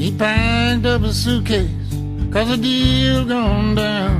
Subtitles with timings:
[0.00, 1.70] He packed up a suitcase
[2.32, 4.18] cause the deal gone down.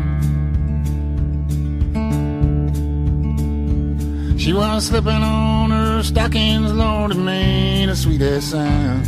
[4.39, 9.07] She was slipping on her stockings, Lord, it made a sweet ass sound.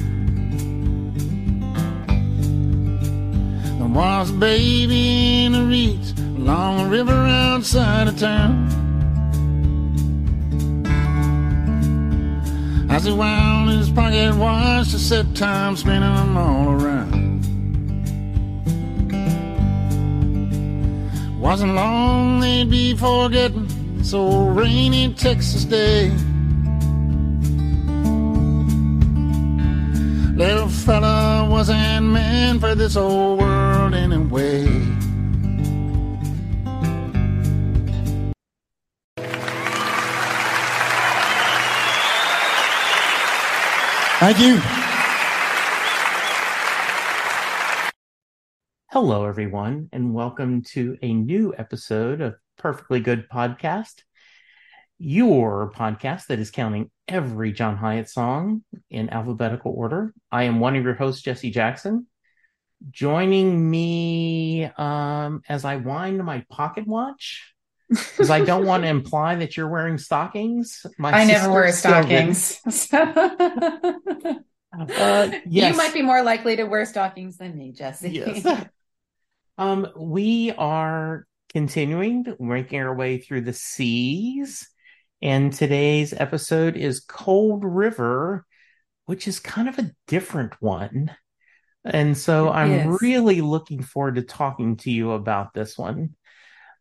[3.78, 8.81] There was a baby in the reeds along a river outside of town.
[12.92, 17.40] As he wound his pocket watch to set time, spinning all around.
[21.40, 26.10] Wasn't long they'd be forgetting this old rainy Texas day.
[30.36, 34.68] Little fella wasn't meant for this old world anyway.
[44.22, 44.56] Thank you.
[48.92, 54.02] Hello, everyone, and welcome to a new episode of Perfectly Good Podcast,
[54.96, 60.14] your podcast that is counting every John Hiatt song in alphabetical order.
[60.30, 62.06] I am one of your hosts, Jesse Jackson.
[62.92, 67.52] Joining me um, as I wind my pocket watch,
[67.92, 70.84] because I don't want to imply that you're wearing stockings.
[70.98, 72.60] My I never wear stockings.
[74.74, 75.72] Uh, yes.
[75.72, 78.10] You might be more likely to wear stockings than me, Jesse.
[78.10, 78.66] Yes.
[79.58, 84.66] Um, we are continuing to making our way through the seas,
[85.20, 88.46] and today's episode is Cold River,
[89.04, 91.14] which is kind of a different one.
[91.84, 93.02] And so It I'm is.
[93.02, 96.16] really looking forward to talking to you about this one.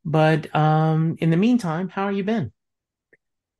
[0.03, 2.51] But um, in the meantime, how are you been?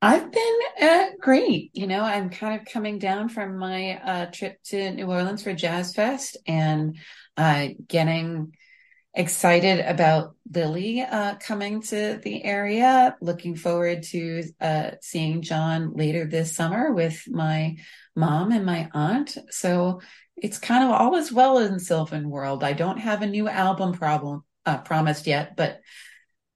[0.01, 1.69] I've been uh, great.
[1.73, 5.53] You know, I'm kind of coming down from my uh, trip to New Orleans for
[5.53, 6.97] Jazz Fest and
[7.37, 8.53] uh, getting
[9.13, 13.15] excited about Lilly uh, coming to the area.
[13.21, 17.77] Looking forward to uh, seeing John later this summer with my
[18.15, 19.37] mom and my aunt.
[19.49, 20.01] So
[20.35, 22.63] it's kind of all is well in Sylvan World.
[22.63, 25.79] I don't have a new album problem uh, promised yet, but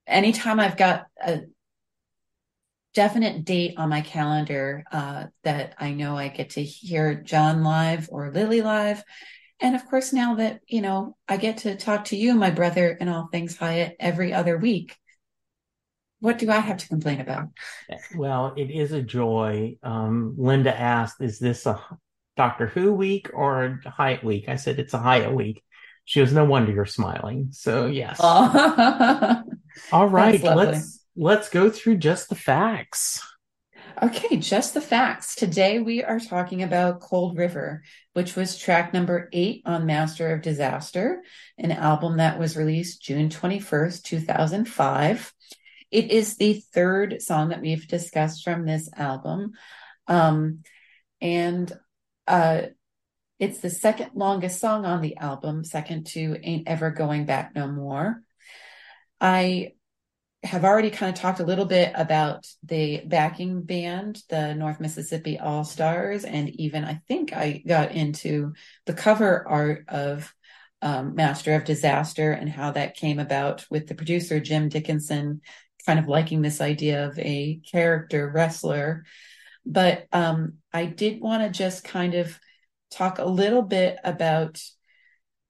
[0.06, 1.40] anytime I've got a
[2.94, 8.08] definite date on my calendar uh, that I know I get to hear John live
[8.10, 9.04] or Lilly live.
[9.60, 12.96] And of course, now that, you know, I get to talk to you, my brother,
[12.98, 14.96] and all things Hiatt every other week,
[16.20, 17.48] what do I have to complain about?
[18.16, 19.76] Well, it is a joy.
[19.82, 21.80] Um, Linda asked, "Is this a
[22.36, 25.62] Doctor Who week or a Hiatt week?" I said, "It's a Hiatt week."
[26.06, 28.18] She goes, "No wonder you're smiling." So yes.
[28.20, 29.42] Oh.
[29.92, 33.22] All right, let's let's go through just the facts.
[34.02, 35.34] Okay, just the facts.
[35.34, 40.42] Today we are talking about Cold River, which was track number eight on Master of
[40.42, 41.22] Disaster,
[41.58, 45.32] an album that was released June 21st, 2005.
[45.90, 49.52] It is the third song that we've discussed from this album.
[50.06, 50.62] Um,
[51.20, 51.72] and
[52.28, 52.62] uh,
[53.38, 57.68] it's the second longest song on the album, second to Ain't Ever Going Back No
[57.68, 58.22] More.
[59.20, 59.72] I
[60.42, 65.38] have already kind of talked a little bit about the backing band, the North Mississippi
[65.38, 68.54] All Stars, and even I think I got into
[68.86, 70.32] the cover art of
[70.82, 75.40] um, Master of Disaster and how that came about with the producer Jim Dickinson
[75.84, 79.04] kind of liking this idea of a character wrestler.
[79.64, 82.38] But um, I did want to just kind of
[82.90, 84.60] talk a little bit about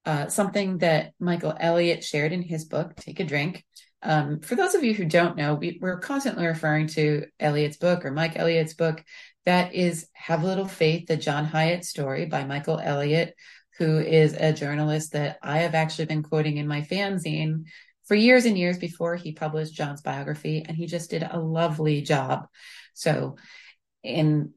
[0.05, 3.65] uh, something that Michael Elliott shared in his book, Take a Drink,
[4.03, 8.05] um, for those of you who don't know, we, are constantly referring to Elliott's book
[8.05, 9.03] or Mike Elliott's book.
[9.47, 13.35] That is Have a Little Faith, the John Hiatt story by Michael Elliott,
[13.79, 17.65] who is a journalist that I have actually been quoting in my fanzine
[18.05, 20.65] for years and years before he published John's biography.
[20.67, 22.47] And he just did a lovely job.
[22.95, 23.37] So,
[24.03, 24.53] in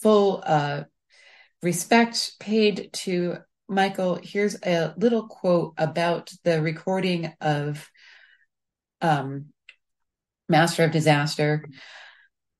[0.00, 0.84] full uh,
[1.62, 3.38] respect paid to
[3.68, 7.88] Michael, here's a little quote about the recording of
[9.00, 9.46] um,
[10.48, 11.64] Master of Disaster.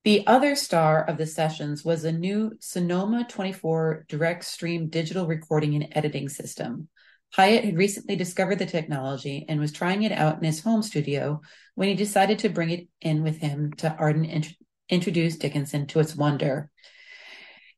[0.05, 5.75] The other star of the sessions was a new Sonoma 24 direct stream digital recording
[5.75, 6.89] and editing system.
[7.37, 11.41] Hiatt had recently discovered the technology and was trying it out in his home studio
[11.75, 14.57] when he decided to bring it in with him to Ardent int-
[14.89, 16.71] introduce Dickinson to its wonder.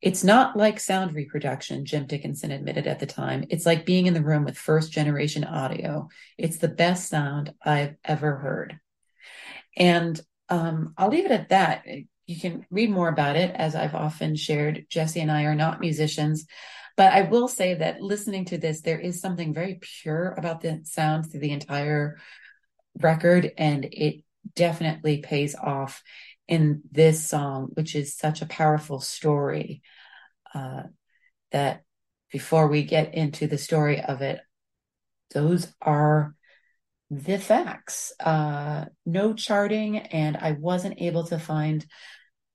[0.05, 3.47] It's not like sound reproduction, Jim Dickinson admitted at the time.
[3.49, 6.11] It's like being in the room with first generation audio.
[6.37, 8.79] It's the best sound I've ever heard.
[9.79, 10.21] And
[10.51, 11.87] um, I'll leave it at that.
[12.27, 14.85] You can read more about it, as I've often shared.
[14.91, 16.45] Jesse and I are not musicians,
[16.99, 20.83] but I will say that listening to this, there is something very pure about the
[20.85, 22.19] sound through the entire
[23.01, 24.23] record, and it
[24.55, 26.03] definitely pays off
[26.47, 29.81] in this song, which is such a powerful story
[30.55, 30.85] uh,
[31.53, 31.83] that
[32.33, 34.41] before we get into the story of it,
[35.33, 36.35] those are
[37.11, 38.13] the facts.
[38.19, 41.85] Uh, no charting, and I wasn't able to find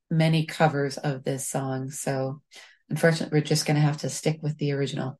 [0.10, 1.92] many covers of this song.
[1.92, 2.42] So,
[2.90, 5.20] unfortunately, we're just going to have to stick with the original.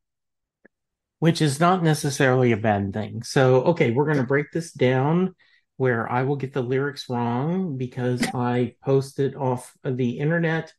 [1.20, 3.24] Which is not necessarily a bad thing.
[3.24, 5.36] So, okay, we're going to break this down
[5.78, 10.74] where I will get the lyrics wrong because I posted off of the internet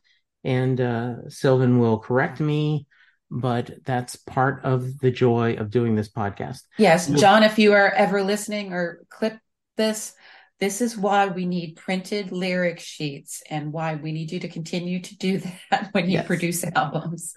[0.45, 2.87] and uh, Sylvan will correct me,
[3.31, 6.63] but that's part of the joy of doing this podcast.
[6.79, 9.39] Yes, John, if you are ever listening or clip
[9.77, 10.15] this,
[10.59, 15.01] this is why we need printed lyric sheets and why we need you to continue
[15.01, 15.41] to do
[15.71, 16.27] that when you yes.
[16.27, 17.35] produce albums.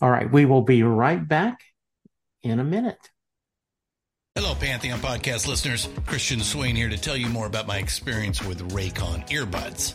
[0.00, 1.60] All right, we will be right back
[2.42, 3.10] in a minute.
[4.36, 5.88] Hello, Pantheon podcast listeners.
[6.06, 9.94] Christian Swain here to tell you more about my experience with Raycon earbuds.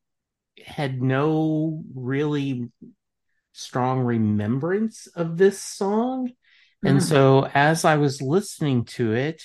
[0.65, 2.69] had no really
[3.53, 6.27] strong remembrance of this song.
[6.27, 6.87] Mm-hmm.
[6.87, 9.43] And so as I was listening to it,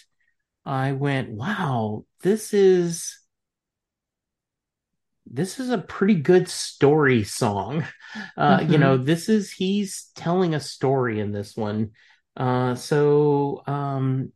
[0.65, 3.19] I went, wow, this is
[5.29, 7.85] this is a pretty good story song.
[8.35, 8.73] Uh, Mm-hmm.
[8.73, 11.91] You know, this is he's telling a story in this one.
[12.35, 14.33] Uh, so um,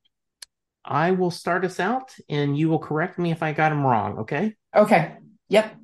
[0.84, 4.18] I will start us out, and you will correct me if I got him wrong.
[4.18, 4.54] Okay.
[4.76, 5.14] Okay.
[5.48, 5.79] Yep.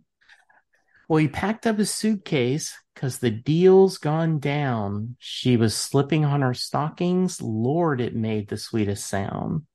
[1.09, 5.17] Well, he packed up his suitcase because the deal's gone down.
[5.19, 7.41] She was slipping on her stockings.
[7.41, 9.67] Lord, it made the sweetest sound.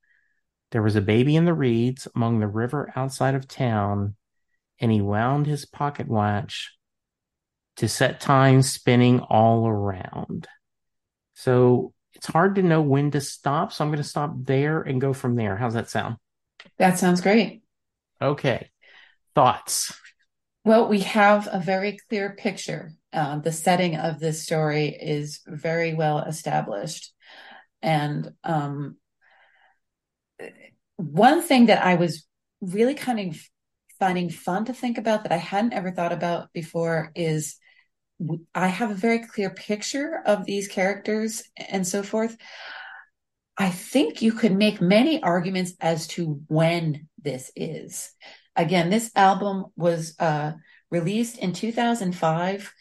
[0.72, 4.16] There was a baby in the reeds among the river outside of town,
[4.80, 6.76] and he wound his pocket watch
[7.78, 10.48] to set time spinning all around.
[11.34, 13.72] So it's hard to know when to stop.
[13.72, 15.56] So I'm going to stop there and go from there.
[15.56, 16.18] How's that sound?
[16.78, 17.64] That sounds great.
[18.22, 18.70] Okay.
[19.34, 19.94] Thoughts?
[20.64, 22.94] Well, we have a very clear picture.
[23.12, 27.14] Uh, the setting of this story is very well established.
[27.82, 28.98] And um,
[30.98, 32.26] one thing that I was
[32.62, 33.42] really kind of
[34.00, 37.56] finding fun to think about that I hadn't ever thought about before is
[38.54, 42.38] I have a very clear picture of these characters and so forth.
[43.58, 48.12] I think you could make many arguments as to when this is.
[48.56, 50.54] Again, this album was uh,
[50.90, 52.74] released in 2005.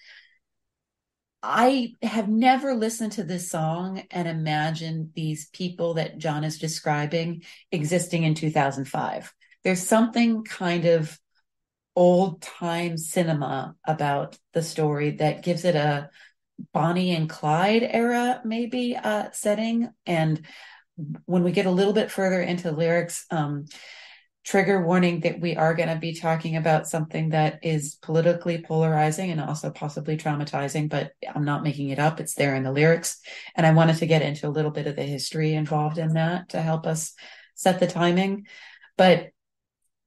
[1.42, 7.44] I have never listened to this song and imagined these people that John is describing
[7.72, 9.32] existing in 2005.
[9.64, 11.18] There's something kind of
[11.96, 16.10] old time cinema about the story that gives it a
[16.72, 19.90] Bonnie and Clyde era, maybe uh, setting.
[20.06, 20.42] And
[21.24, 23.64] when we get a little bit further into the lyrics, um,
[24.44, 29.30] trigger warning that we are going to be talking about something that is politically polarizing
[29.30, 32.20] and also possibly traumatizing, but I'm not making it up.
[32.20, 33.20] It's there in the lyrics.
[33.54, 36.50] And I wanted to get into a little bit of the history involved in that
[36.50, 37.12] to help us
[37.54, 38.46] set the timing.
[38.96, 39.28] But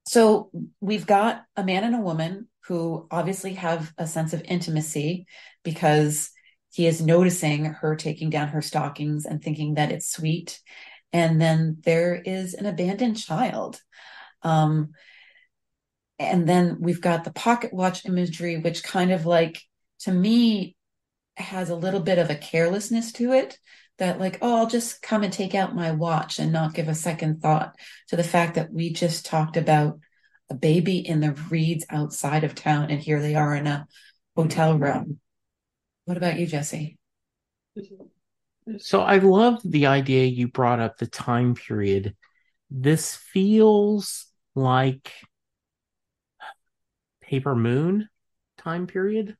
[0.06, 0.50] so
[0.80, 5.26] we've got a man and a woman who obviously have a sense of intimacy
[5.62, 6.30] because
[6.72, 10.60] he is noticing her taking down her stockings and thinking that it's sweet.
[11.12, 13.80] And then there is an abandoned child.
[14.44, 14.90] Um,
[16.18, 19.60] and then we've got the pocket watch imagery, which kind of like,
[20.00, 20.76] to me,
[21.36, 23.58] has a little bit of a carelessness to it
[23.98, 26.94] that, like, oh, I'll just come and take out my watch and not give a
[26.94, 27.74] second thought
[28.08, 29.98] to the fact that we just talked about
[30.50, 33.86] a baby in the reeds outside of town, and here they are in a
[34.36, 35.18] hotel room.
[36.04, 36.98] What about you, Jesse?
[38.78, 42.14] So I love the idea you brought up the time period.
[42.70, 45.12] This feels like
[47.20, 48.08] Paper Moon
[48.58, 49.36] time period,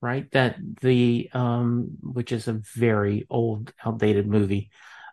[0.00, 0.30] right?
[0.32, 4.70] That the um which is a very old outdated movie.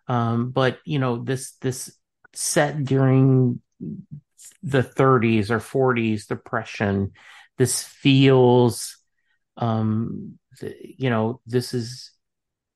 [0.08, 1.96] Um but you know this this
[2.34, 3.62] set during
[4.64, 7.12] the 30s or 40s depression
[7.58, 8.98] this feels
[9.58, 12.12] um you know this is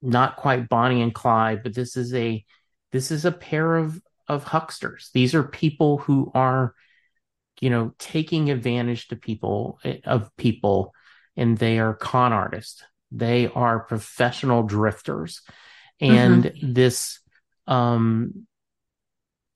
[0.02, 2.44] not quite Bonnie and Clyde, but this is a
[2.92, 5.12] this is a pair of of hucksters.
[5.14, 6.74] These are people who are,
[7.60, 10.94] you know, taking advantage to people of people,
[11.36, 12.84] and they are con artists.
[13.12, 15.42] They are professional drifters,
[16.02, 17.20] and this,
[17.68, 18.48] um,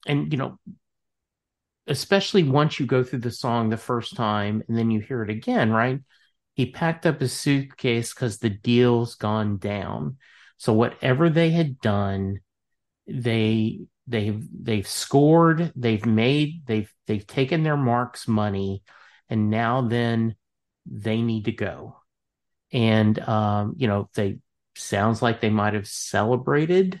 [0.06, 0.58] and you know,
[1.86, 5.30] especially once you go through the song the first time and then you hear it
[5.30, 6.00] again, right?
[6.54, 10.18] He packed up his suitcase because the deal's gone down.
[10.56, 12.40] So whatever they had done,
[13.06, 18.82] they they've they've scored, they've made, they've they've taken their marks money,
[19.28, 20.36] and now then
[20.86, 21.96] they need to go.
[22.72, 24.38] And um, you know, they
[24.76, 27.00] sounds like they might have celebrated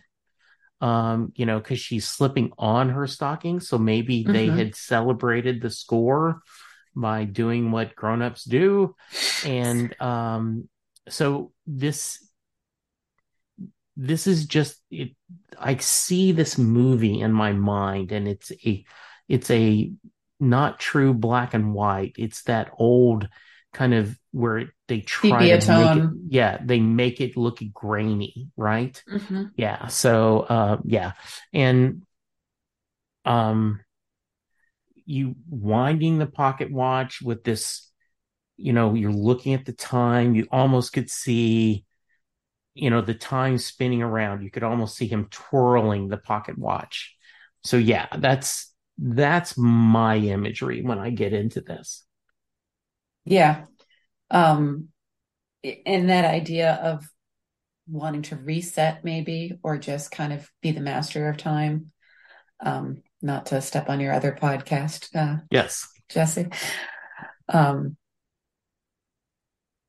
[0.80, 3.68] um, you know, because she's slipping on her stockings.
[3.68, 4.56] So maybe they Mhm.
[4.58, 6.42] had celebrated the score
[6.96, 8.94] by doing what grown-ups do.
[9.44, 10.68] And um,
[11.08, 12.26] so this
[14.00, 15.10] this is just it
[15.58, 18.84] I see this movie in my mind and it's a
[19.28, 19.92] it's a
[20.40, 22.14] not true black and white.
[22.16, 23.28] It's that old
[23.72, 28.48] kind of where they try Sepia to make it, yeah, they make it look grainy,
[28.56, 29.02] right?
[29.06, 29.50] Mhm.
[29.56, 29.88] Yeah.
[29.88, 31.12] So, uh, yeah.
[31.52, 32.02] And,
[33.24, 33.80] um,
[35.06, 37.90] you winding the pocket watch with this,
[38.56, 41.84] you know, you're looking at the time, you almost could see,
[42.74, 44.42] you know, the time spinning around.
[44.42, 47.14] You could almost see him twirling the pocket watch.
[47.64, 52.04] So, yeah, that's, that's my imagery when I get into this.
[53.24, 53.64] Yeah.
[54.30, 54.88] Um,
[55.84, 57.06] and that idea of
[57.86, 61.92] wanting to reset maybe, or just kind of be the master of time.
[62.60, 65.88] Um, not to step on your other podcast, uh, Yes.
[66.08, 66.48] Jesse.
[67.48, 67.96] Um,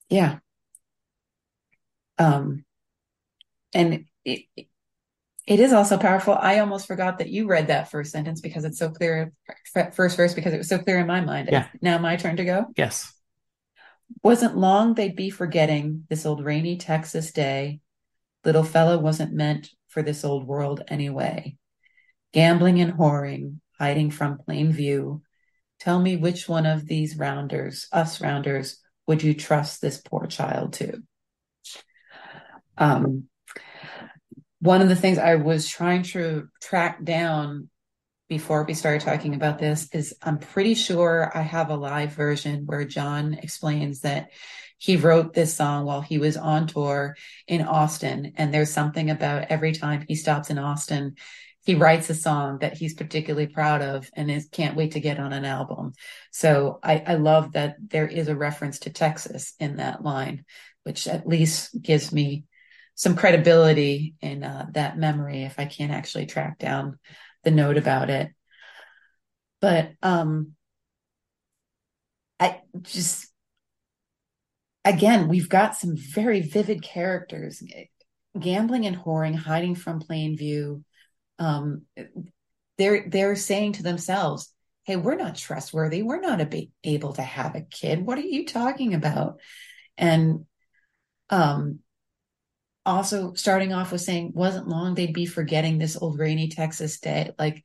[0.09, 0.39] yeah.
[2.17, 2.65] Um,
[3.73, 4.45] and it,
[5.47, 6.33] it is also powerful.
[6.33, 9.33] I almost forgot that you read that first sentence because it's so clear,
[9.93, 11.49] first verse, because it was so clear in my mind.
[11.51, 11.67] Yeah.
[11.81, 12.67] Now my turn to go.
[12.75, 13.13] Yes.
[14.23, 17.79] Wasn't long they'd be forgetting this old rainy Texas day.
[18.45, 21.57] Little fellow wasn't meant for this old world anyway.
[22.33, 25.21] Gambling and whoring, hiding from plain view.
[25.79, 30.73] Tell me which one of these rounders, us rounders, would you trust this poor child
[30.73, 31.01] to?
[32.77, 33.27] Um,
[34.61, 37.69] one of the things I was trying to track down
[38.29, 42.65] before we started talking about this is I'm pretty sure I have a live version
[42.65, 44.29] where John explains that
[44.77, 47.15] he wrote this song while he was on tour
[47.47, 48.33] in Austin.
[48.37, 51.15] And there's something about every time he stops in Austin,
[51.65, 55.19] he writes a song that he's particularly proud of and is can't wait to get
[55.19, 55.93] on an album.
[56.31, 60.45] So I, I love that there is a reference to Texas in that line,
[60.83, 62.45] which at least gives me
[63.01, 67.00] some credibility in uh, that memory if I can't actually track down
[67.43, 68.29] the note about it.
[69.60, 70.51] But um
[72.39, 73.25] I just
[74.86, 77.63] again, we've got some very vivid characters
[78.39, 80.84] gambling and whoring, hiding from plain view.
[81.39, 81.86] Um,
[82.77, 84.53] they're they're saying to themselves,
[84.84, 86.03] "Hey, we're not trustworthy.
[86.03, 86.53] We're not
[86.84, 88.05] able to have a kid.
[88.05, 89.39] What are you talking about?"
[89.98, 90.46] And
[91.31, 91.79] um,
[92.85, 97.31] also starting off with saying, "Wasn't long they'd be forgetting this old rainy Texas day."
[97.38, 97.63] Like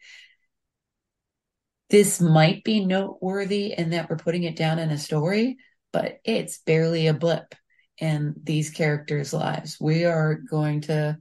[1.91, 5.57] this might be noteworthy in that we're putting it down in a story,
[5.93, 7.55] but it's barely a blip
[7.99, 9.79] in these characters' lives.
[9.81, 11.19] We are going to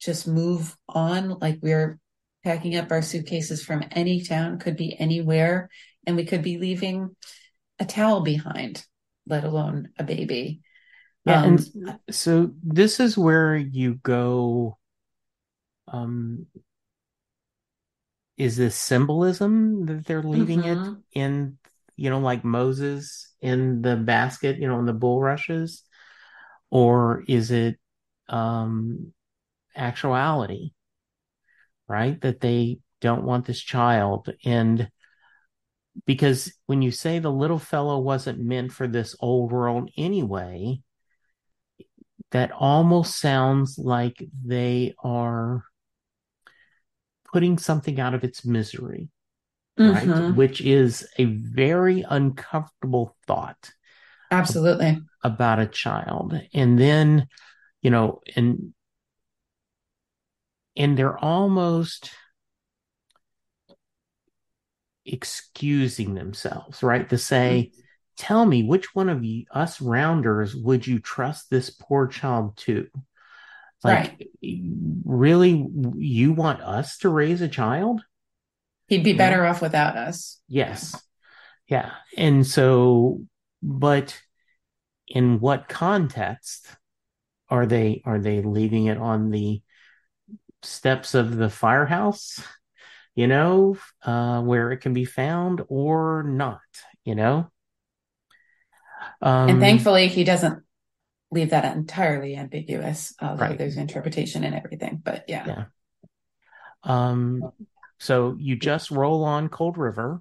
[0.00, 1.98] just move on like we're
[2.42, 5.70] packing up our suitcases from any town, could be anywhere,
[6.06, 7.14] and we could be leaving
[7.78, 8.84] a towel behind,
[9.26, 10.62] let alone a baby.
[11.24, 14.78] Yeah, Um, and so this is where you go.
[15.88, 16.46] Um,
[18.36, 21.02] is this symbolism that they're leaving it Mhm.
[21.12, 21.58] in,
[21.96, 25.82] you know, like Moses in the basket, you know, in the bulrushes,
[26.70, 27.78] or is it
[28.28, 29.12] um
[29.76, 30.72] actuality,
[31.88, 32.20] right?
[32.20, 34.88] That they don't want this child, and
[36.06, 40.80] because when you say the little fellow wasn't meant for this old world anyway,
[42.32, 45.64] that almost sounds like they are
[47.32, 49.08] putting something out of its misery,
[49.78, 50.08] right?
[50.08, 50.36] Mhm.
[50.36, 53.70] Which is a very uncomfortable thought
[54.30, 55.02] Absolutely.
[55.22, 56.38] about a child.
[56.52, 57.28] And then,
[57.80, 58.74] you know, and
[60.76, 62.10] and they're almost
[65.04, 67.08] excusing themselves, right?
[67.10, 67.72] To say,
[68.16, 72.88] tell me which one of you, us rounders would you trust this poor child to?
[73.84, 74.28] Like,
[75.04, 78.02] really, you want us to raise a child?
[78.86, 79.16] He'd be Yeah.
[79.16, 80.40] better off without us.
[80.46, 81.00] Yes.
[81.66, 81.90] Yeah.
[82.16, 83.24] And so,
[83.62, 84.20] but
[85.08, 86.68] in what context
[87.48, 89.62] are they are they leaving it on the
[90.62, 92.40] steps of the firehouse,
[93.14, 96.60] you know, uh, where it can be found or not,
[97.04, 97.50] you know?
[99.20, 100.62] Um, and thankfully, he doesn't
[101.30, 103.58] leave that entirely ambiguous, although Right.
[103.58, 105.00] there's interpretation and everything.
[105.02, 105.46] But yeah.
[105.46, 105.64] Yeah.
[106.84, 107.52] Um,
[107.98, 110.20] so you just roll on Cold River,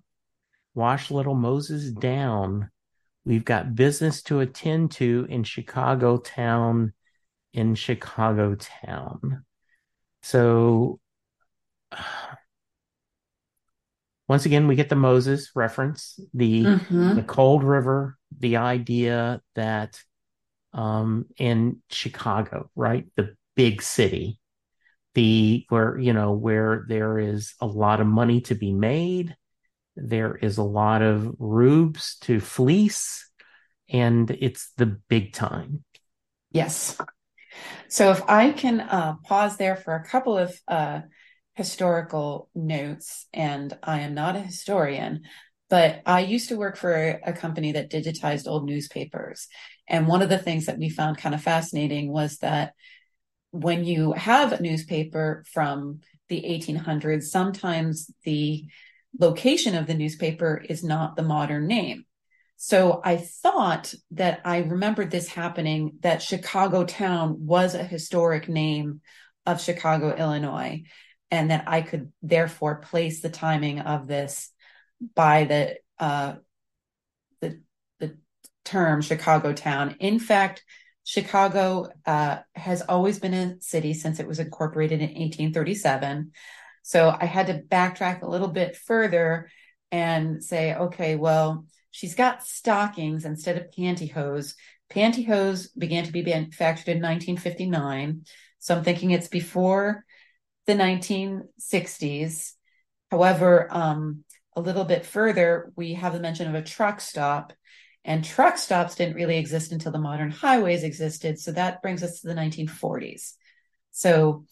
[0.73, 2.69] wash little Moses down.
[3.25, 6.93] We've got business to attend to in Chicago town,
[7.53, 9.45] in Chicago town.
[10.21, 10.99] So
[14.27, 17.15] once again, we get the Moses reference, the Mhm.
[17.15, 19.99] the Cold River, the idea that
[20.73, 23.05] um in Chicago, right?
[23.15, 24.39] The big city,
[25.13, 29.35] the where you know where there is a lot of money to be made,
[29.95, 33.29] there is a lot of rubes to fleece,
[33.89, 35.83] and it's the big time.
[36.51, 36.97] Yes.
[37.87, 41.01] So if I can uh, pause there for a couple of uh,
[41.55, 45.23] historical notes, and I am not a historian,
[45.71, 49.47] but I used to work for a, company that digitized old newspapers.
[49.87, 52.73] And one of the things that we found kind of fascinating was that
[53.51, 58.65] when you have a newspaper from the 1800s, sometimes the
[59.17, 62.03] location of the newspaper is not the modern name.
[62.57, 68.99] So I thought that I remembered this happening that Chicago town was a historic name
[69.45, 70.83] of Chicago, Illinois,
[71.31, 74.50] and that I could therefore place the timing of this
[75.15, 76.35] by the uh,
[77.41, 77.61] the
[77.99, 78.17] the
[78.65, 79.95] term Chicago town.
[79.99, 80.63] In fact,
[81.03, 86.31] Chicago uh, has always been a city since it was incorporated in 1837.
[86.83, 89.49] So I had to backtrack a little bit further
[89.91, 94.55] and say, okay, well, she's got stockings instead of pantyhose.
[94.89, 98.25] Pantyhose began to be manufactured in 1959.
[98.59, 100.05] So I'm thinking it's before
[100.65, 102.53] the 1960s.
[103.09, 104.23] However, um,
[104.55, 107.53] a little bit further, we have the mention of a truck stop,
[108.03, 111.39] and truck stops didn't really exist until the modern highways existed.
[111.39, 113.33] So that brings us to the 1940s.
[113.91, 114.45] So,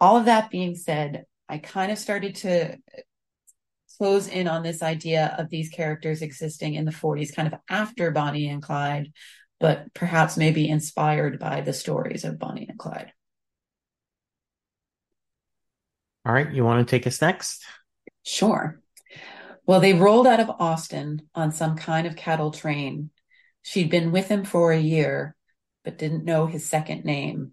[0.00, 2.76] all of that being said, I kind of started to
[3.98, 8.10] close in on this idea of these characters existing in the 40s, kind of after
[8.10, 9.12] Bonnie and Clyde,
[9.60, 13.12] but perhaps maybe inspired by the stories of Bonnie and Clyde.
[16.24, 17.64] All right, you want to take us next?
[18.24, 18.81] Sure.
[19.66, 23.10] Well, they rolled out of Austin on some kind of cattle train.
[23.62, 25.36] She'd been with him for a year,
[25.84, 27.52] but didn't know his second name.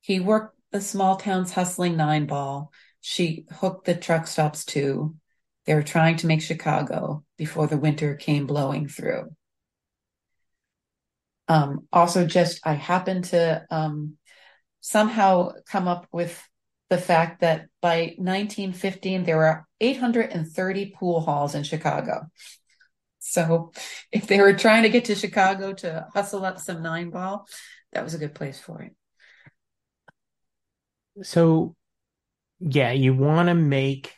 [0.00, 2.72] He worked the small town's hustling nine ball.
[3.00, 5.16] She hooked the truck stops too.
[5.66, 9.30] They were trying to make Chicago before the winter came blowing through.
[11.46, 14.16] Um, also, just I happened to um,
[14.80, 16.42] somehow come up with
[16.94, 22.30] the fact that by 1915 there were 830 pool halls in Chicago.
[23.18, 23.72] So
[24.12, 27.48] if they were trying to get to Chicago to hustle up some nine ball,
[27.92, 28.94] that was a good place for it.
[31.26, 31.74] So,
[32.60, 34.14] yeah, you want to make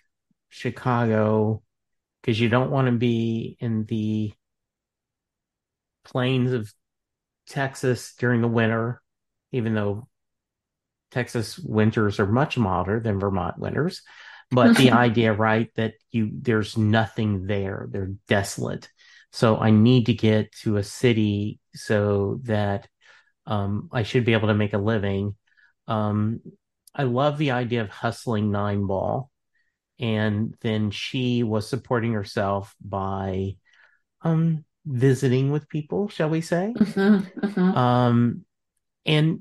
[0.50, 1.62] Chicago
[2.20, 4.34] because you don't want to be in the
[6.04, 6.70] plains of
[7.46, 9.00] Texas during the winter,
[9.50, 10.08] even though
[11.10, 14.02] Texas winters are much milder than Vermont winters.
[14.50, 18.88] But the idea, right, that you there's nothing there, they're desolate.
[19.32, 22.88] So I need to get to a city so that
[23.46, 25.36] um, I should be able to make a living.
[25.86, 26.40] Um,
[26.94, 29.30] I love the idea of hustling nine ball.
[29.98, 33.56] And then she was supporting herself by
[34.22, 36.74] um, visiting with people, shall we say?
[36.76, 37.76] Mm-hmm, mm-hmm.
[37.76, 38.44] Um,
[39.04, 39.40] and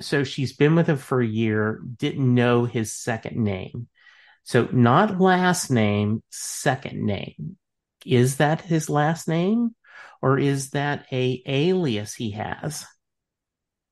[0.00, 3.88] so she's been with him for a year, didn't know his second name.
[4.44, 7.56] So not last name, second name.
[8.04, 9.74] Is that his last name
[10.22, 12.86] or is that a alias he has?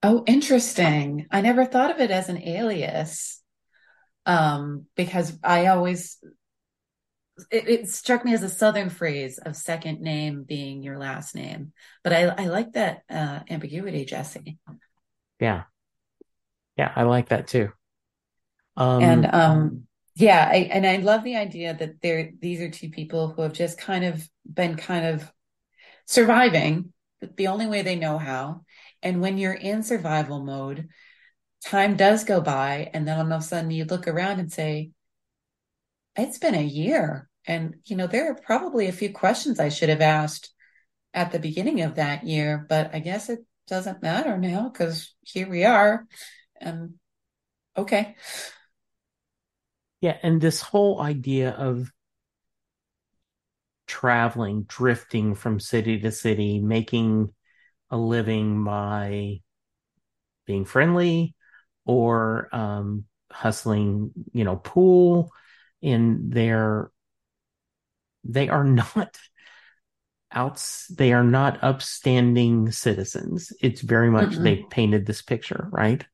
[0.02, 1.26] Oh, interesting.
[1.30, 3.40] I never thought of it as an alias.
[4.26, 6.18] Um, because I always
[7.50, 11.72] it, it, struck me as a southern phrase of second name being your last name.
[12.02, 14.58] But I I like that uh ambiguity, Jesse.
[15.40, 15.64] Yeah.
[16.76, 17.72] Yeah, I like that too.
[18.76, 19.82] Um, and um,
[20.16, 23.52] yeah, I, and I love the idea that there these are two people who have
[23.52, 25.32] just kind of been kind of
[26.06, 26.92] surviving
[27.37, 28.62] the only way they know how.
[29.02, 30.88] And when you're in survival mode,
[31.64, 34.90] time does go by, and then all of a sudden you look around and say,
[36.16, 39.88] "It's been a year." And you know, there are probably a few questions I should
[39.90, 40.52] have asked
[41.12, 45.48] at the beginning of that year, but I guess it doesn't matter now because here
[45.48, 46.06] we are
[46.60, 46.94] and
[47.76, 48.16] okay.
[50.00, 51.90] Yeah, and this whole idea of
[53.86, 57.32] traveling, drifting from city to city, making
[57.90, 59.40] a living by
[60.46, 61.34] being friendly
[61.84, 65.30] or um, hustling, you know, pool,
[65.82, 66.90] and they're
[68.24, 68.64] they are
[68.96, 69.16] not
[70.32, 73.52] outs they are not upstanding citizens.
[73.60, 76.04] It's very much mm they painted this picture right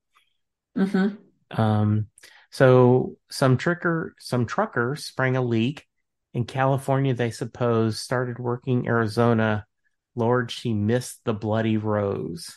[0.76, 1.60] Mm-hmm.
[1.60, 2.06] Um,
[2.50, 5.86] so some tricker, some trucker sprang a leak
[6.34, 7.14] in California.
[7.14, 9.66] They suppose started working Arizona.
[10.14, 12.56] Lord, she missed the bloody rose.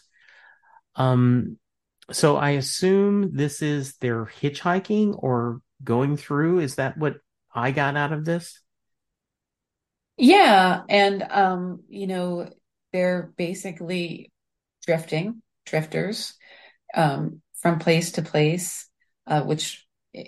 [0.96, 1.58] Um,
[2.12, 6.60] so I assume this is their hitchhiking or going through.
[6.60, 7.16] Is that what
[7.54, 8.60] I got out of this?
[10.18, 12.50] Yeah, and um, you know,
[12.92, 14.32] they're basically
[14.86, 16.36] drifting, drifters.
[16.94, 18.90] Um, from place to place,
[19.26, 19.88] uh, which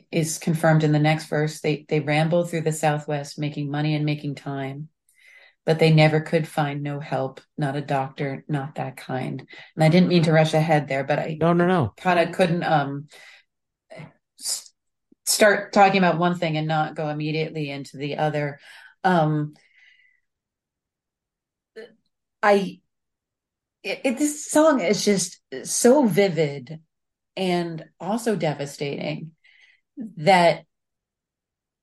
[0.09, 1.59] is confirmed in the next verse.
[1.59, 4.87] They they ramble through the Southwest, making money and making time,
[5.65, 9.45] but they never could find no help, not a doctor, not that kind.
[9.75, 12.33] And I didn't mean to rush ahead there, but I no no no kind of
[12.33, 13.09] couldn't um
[15.25, 18.59] start talking about one thing and not go immediately into the other.
[19.03, 19.55] Um,
[22.41, 22.79] I
[23.83, 26.79] it, it, this song is just so vivid
[27.35, 29.31] and also devastating
[30.17, 30.65] that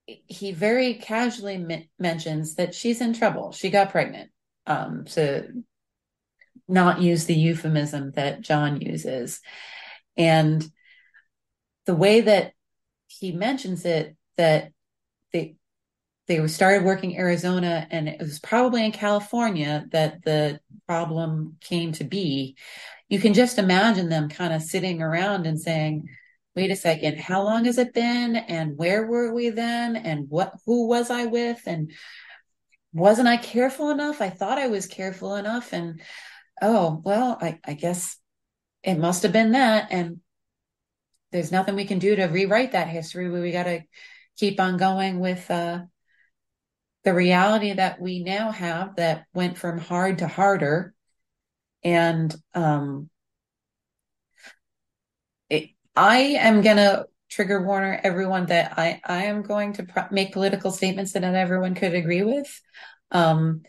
[0.06, 3.52] he very casually m- mentions that she's in trouble.
[3.52, 4.30] She got pregnant.
[4.66, 5.64] Um, to
[6.68, 9.40] not use the euphemism that John uses.
[10.16, 10.64] And
[11.86, 12.52] the way that
[13.08, 14.72] he mentions it, that
[15.32, 15.56] they
[16.28, 22.04] they started working Arizona and it was probably in California that the problem came to
[22.04, 22.56] be.
[23.12, 26.08] You can just imagine them kind of sitting around and saying,
[26.56, 28.36] wait a second, how long has it been?
[28.36, 29.96] And where were we then?
[29.96, 31.60] And what, who was I with?
[31.66, 31.92] And
[32.94, 34.22] wasn't I careful enough?
[34.22, 35.74] I thought I was careful enough.
[35.74, 36.00] And
[36.62, 38.16] oh, well, I, I guess
[38.82, 39.88] it must have been that.
[39.90, 40.20] And
[41.32, 43.28] there's nothing we can do to rewrite that history.
[43.28, 43.82] We, we got to
[44.38, 45.80] keep on going with, uh,
[47.04, 50.91] the reality that we now have that went from hard to harder.
[51.84, 53.10] And, um,
[55.48, 60.32] it, I am going to trigger warner everyone that I, I am going to make
[60.32, 62.60] political statements that not everyone could agree with.
[63.10, 63.62] Um,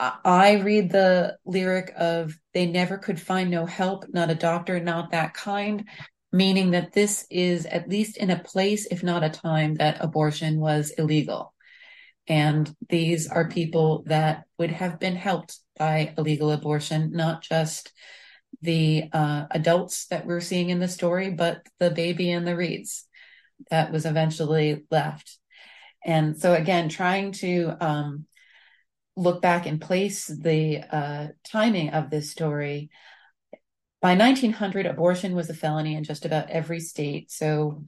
[0.00, 5.12] I read the lyric of they never could find no help, not a doctor, not
[5.12, 5.88] that kind,
[6.32, 10.58] meaning that this is at least in a place, if not a time, that abortion
[10.58, 11.53] was illegal.
[12.26, 17.92] And these are people that would have been helped by illegal abortion, not just
[18.62, 23.06] the uh, adults that we're seeing in the story, but the baby in the reeds
[23.70, 25.38] that was eventually left.
[26.04, 28.26] And so, again, trying to um,
[29.16, 32.90] look back and place the uh, timing of this story,
[34.04, 37.30] by 1900, abortion was a felony in just about every state.
[37.30, 37.84] So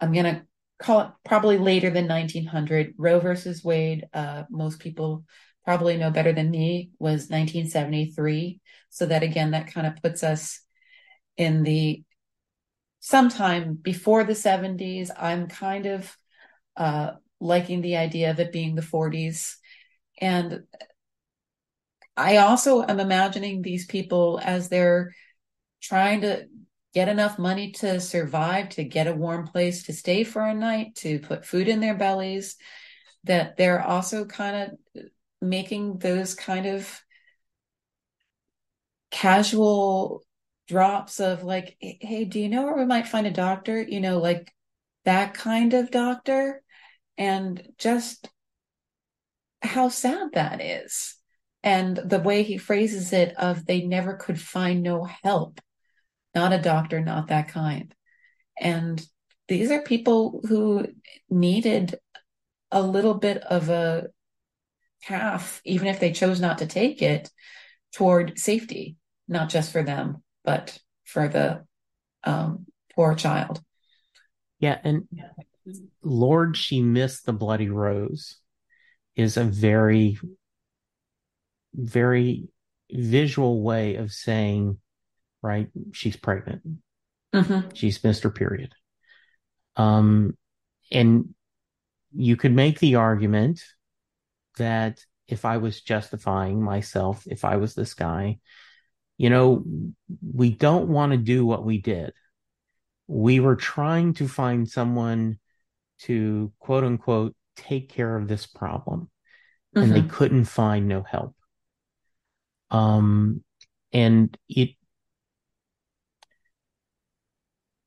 [0.00, 0.42] I'm going to
[0.78, 2.94] call it probably later than 1900.
[2.98, 5.24] Roe versus Wade, uh, most people
[5.64, 8.60] probably know better than me, was 1973.
[8.90, 10.60] So that again, that kind of puts us
[11.36, 12.02] in the
[13.00, 15.10] sometime before the 70s.
[15.16, 16.16] I'm kind of
[16.76, 19.56] uh, liking the idea of it being the 40s.
[20.20, 20.64] And
[22.16, 25.14] I also am imagining these people as they're
[25.82, 26.46] trying to
[26.94, 30.94] get enough money to survive, to get a warm place to stay for a night,
[30.94, 32.56] to put food in their bellies,
[33.24, 35.02] that they're also kind of
[35.40, 37.02] making those kind of
[39.10, 40.22] casual
[40.68, 43.82] drops of like, hey, do you know where we might find a doctor?
[43.82, 44.52] You know, like
[45.04, 46.62] that kind of doctor.
[47.16, 48.28] And just
[49.62, 51.16] how sad that is.
[51.62, 55.60] And the way he phrases it of they never could find no help,
[56.34, 57.94] not a doctor, not that kind.
[58.58, 59.04] And
[59.48, 60.86] these are people who
[61.28, 61.96] needed
[62.70, 64.08] a little bit of a
[65.02, 67.30] path, even if they chose not to take it,
[67.92, 68.96] toward safety,
[69.28, 71.64] not just for them, but for the
[72.24, 73.62] um, poor child.
[74.58, 74.78] Yeah.
[74.82, 75.06] And
[76.02, 78.38] Lord, she missed the bloody rose
[79.14, 80.18] is a very,
[81.74, 82.48] very
[82.90, 84.78] visual way of saying,
[85.44, 86.62] right, she's pregnant.
[87.34, 87.68] Mm-hmm.
[87.74, 88.72] She's missed her period.
[89.76, 90.36] Um,
[90.90, 91.34] and
[92.14, 93.62] you could make the argument
[94.56, 98.38] that if I was justifying myself, if I was this guy,
[99.18, 99.64] you know,
[100.34, 102.12] we don't want to do what we did.
[103.06, 105.38] We were trying to find someone
[106.00, 109.10] to quote unquote take care of this problem
[109.76, 109.82] mm-hmm.
[109.84, 110.08] and they mm-hmm.
[110.08, 111.36] couldn't find no help
[112.70, 113.44] um
[113.92, 114.70] and it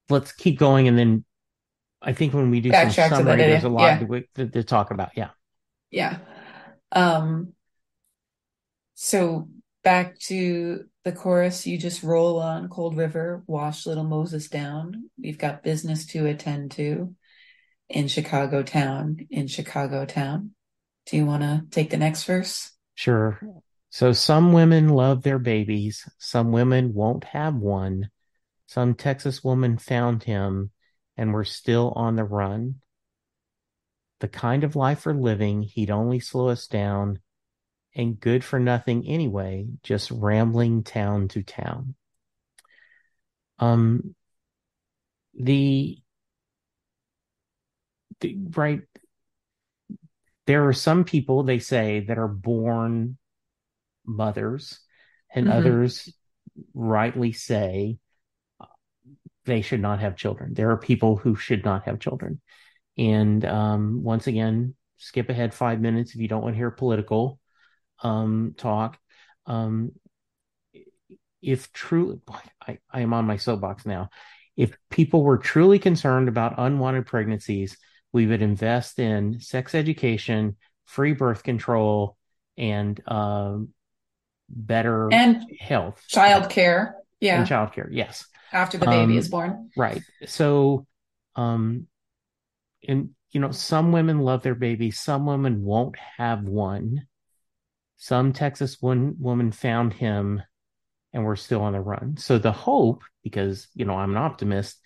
[0.09, 1.23] let's keep going and then
[2.01, 4.19] i think when we do Backtrack some summary there's a lot yeah.
[4.35, 5.29] to, to talk about yeah
[5.91, 6.19] yeah
[6.91, 7.53] um
[8.95, 9.49] so
[9.83, 15.37] back to the chorus you just roll on cold river wash little moses down we've
[15.37, 17.15] got business to attend to
[17.89, 20.51] in Chicago town, in Chicago town.
[21.05, 22.71] Do you want to take the next verse?
[22.95, 23.39] Sure.
[23.89, 26.07] So some women love their babies.
[26.17, 28.09] Some women won't have one.
[28.67, 30.71] Some Texas woman found him
[31.15, 32.75] and we're still on the run.
[34.19, 37.19] The kind of life we're living, he'd only slow us down
[37.95, 41.95] and good for nothing anyway, just rambling town to town.
[43.59, 44.15] Um,
[45.33, 45.97] the
[48.21, 48.81] right
[50.45, 53.17] there are some people they say that are born
[54.05, 54.79] mothers
[55.33, 55.57] and mm-hmm.
[55.57, 56.11] others
[56.73, 57.97] rightly say
[59.47, 62.39] they should not have children there are people who should not have children
[62.97, 67.39] and um, once again skip ahead five minutes if you don't want to hear political
[68.03, 68.99] um, talk
[69.47, 69.91] um,
[71.41, 72.21] if true
[72.67, 74.09] I, I am on my soapbox now
[74.55, 77.77] if people were truly concerned about unwanted pregnancies
[78.13, 80.55] we would invest in sex education,
[80.85, 82.17] free birth control,
[82.57, 83.69] and um,
[84.49, 86.95] better And health, child care.
[87.19, 87.39] Yeah.
[87.39, 87.89] and childcare.
[87.91, 89.71] Yes, after the baby Um, is born.
[89.75, 90.03] right.
[90.25, 90.87] So,
[91.35, 91.87] um,
[92.87, 97.07] and you know, some women love their baby, some women won't have one.
[97.97, 100.41] Some Texas one woman found him,
[101.13, 102.17] and we're still on the run.
[102.17, 104.79] So the hope, because you know I'm an optimist,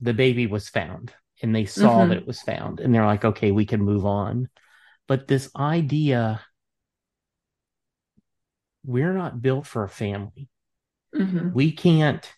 [0.00, 2.08] the baby was found, and they saw Mhm.
[2.08, 4.48] that it was found, and they're like, okay, we can move on.
[5.06, 6.44] But this idea,
[8.84, 10.48] we're not built for a family
[11.14, 11.52] Mhm.
[11.52, 12.30] we can't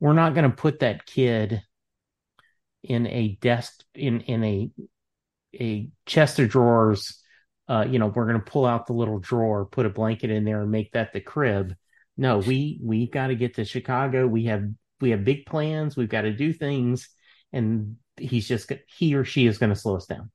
[0.00, 1.62] we're not going to put that kid
[2.82, 4.70] in a desk in in a
[5.58, 7.22] a chest of drawers
[7.68, 10.44] uh you know we're going to pull out the little drawer put a blanket in
[10.44, 11.74] there and make that the crib
[12.16, 14.64] no we we've got to get to chicago we have
[15.00, 17.08] we have big plans we've got to do things
[17.52, 20.30] and he's just he or she is going to slow us down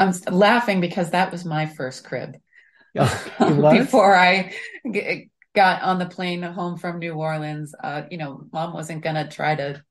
[0.00, 2.38] I'm laughing because that was my first crib.
[2.98, 3.70] Oh?
[3.78, 4.54] Before I
[5.54, 9.28] got on the plane home from New Orleans, uh, you know, mom wasn't going to
[9.28, 9.82] try to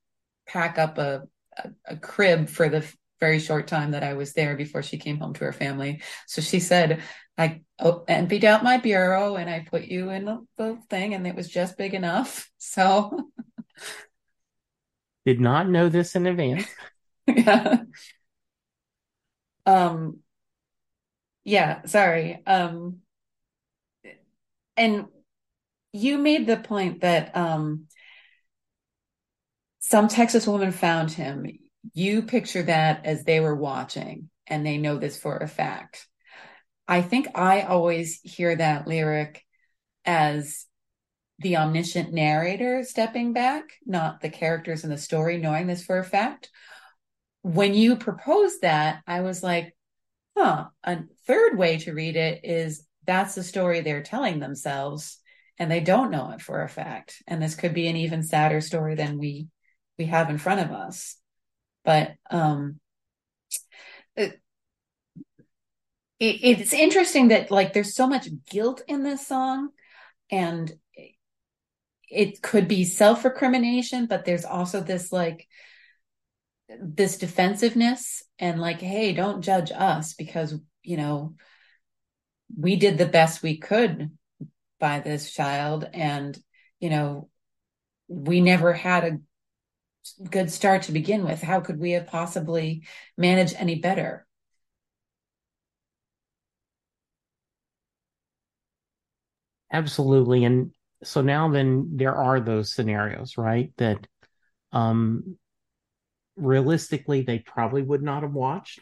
[0.48, 1.24] pack up a,
[1.58, 2.86] a, a crib for the
[3.19, 6.02] very short time that I was there before she came home to her family.
[6.28, 7.02] So she said,
[7.38, 11.26] I oh, emptied out my bureau and I put you in the, the thing, and
[11.28, 12.50] it was just big enough.
[12.62, 13.32] So,
[15.26, 16.67] did not know this in advance
[17.28, 17.78] yeah.
[19.65, 20.19] Um,
[21.43, 22.41] yeah, sorry.
[22.45, 23.00] Um,
[24.76, 25.06] and
[25.91, 27.86] you made the point that um,
[29.80, 31.45] some Texas woman found him.
[31.93, 36.08] You picture that as they were watching, and they know this for a fact.
[36.88, 39.43] I think I always hear that lyric
[40.06, 40.65] as
[41.39, 46.04] the omniscient narrator stepping back, not the characters in the story knowing this for a
[46.04, 46.49] fact.
[47.41, 49.75] When you proposed that, I was like,
[50.38, 50.65] huh.
[50.84, 55.18] A third way to read it is that's the story they're telling themselves
[55.60, 57.22] and they don't know it for a fact.
[57.28, 59.48] And this could be an even sadder story than we
[59.98, 61.17] we have in front of us.
[61.84, 62.80] But um
[64.15, 64.39] it,
[66.19, 69.69] it, it's interesting that like there's so much guilt in this song
[70.32, 70.72] and
[72.10, 75.48] it could be self-recrimination but there's also this like
[76.82, 81.36] this defensiveness and like hey don't judge us because you know
[82.58, 84.12] we did the best we could
[84.80, 86.38] by this child and
[86.80, 87.30] you know
[88.08, 89.20] we never had a
[90.30, 92.84] good start to begin with how could we have possibly
[93.18, 94.26] managed any better
[99.72, 100.46] Absolutely.
[100.46, 100.72] And
[101.04, 103.72] so now then there are those scenarios, right?
[103.78, 104.08] That
[104.72, 105.38] um
[106.36, 108.80] realistically they probably would not have watched.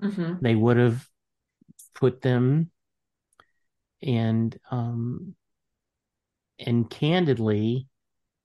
[0.00, 1.06] hmm They would have
[1.94, 2.70] put them
[4.02, 5.34] and um
[6.58, 7.88] and candidly,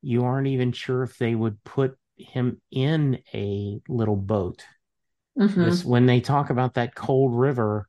[0.02, 4.64] you aren't even sure if they would put him in a little boat.
[5.38, 7.88] hmm This when they talk about that cold river,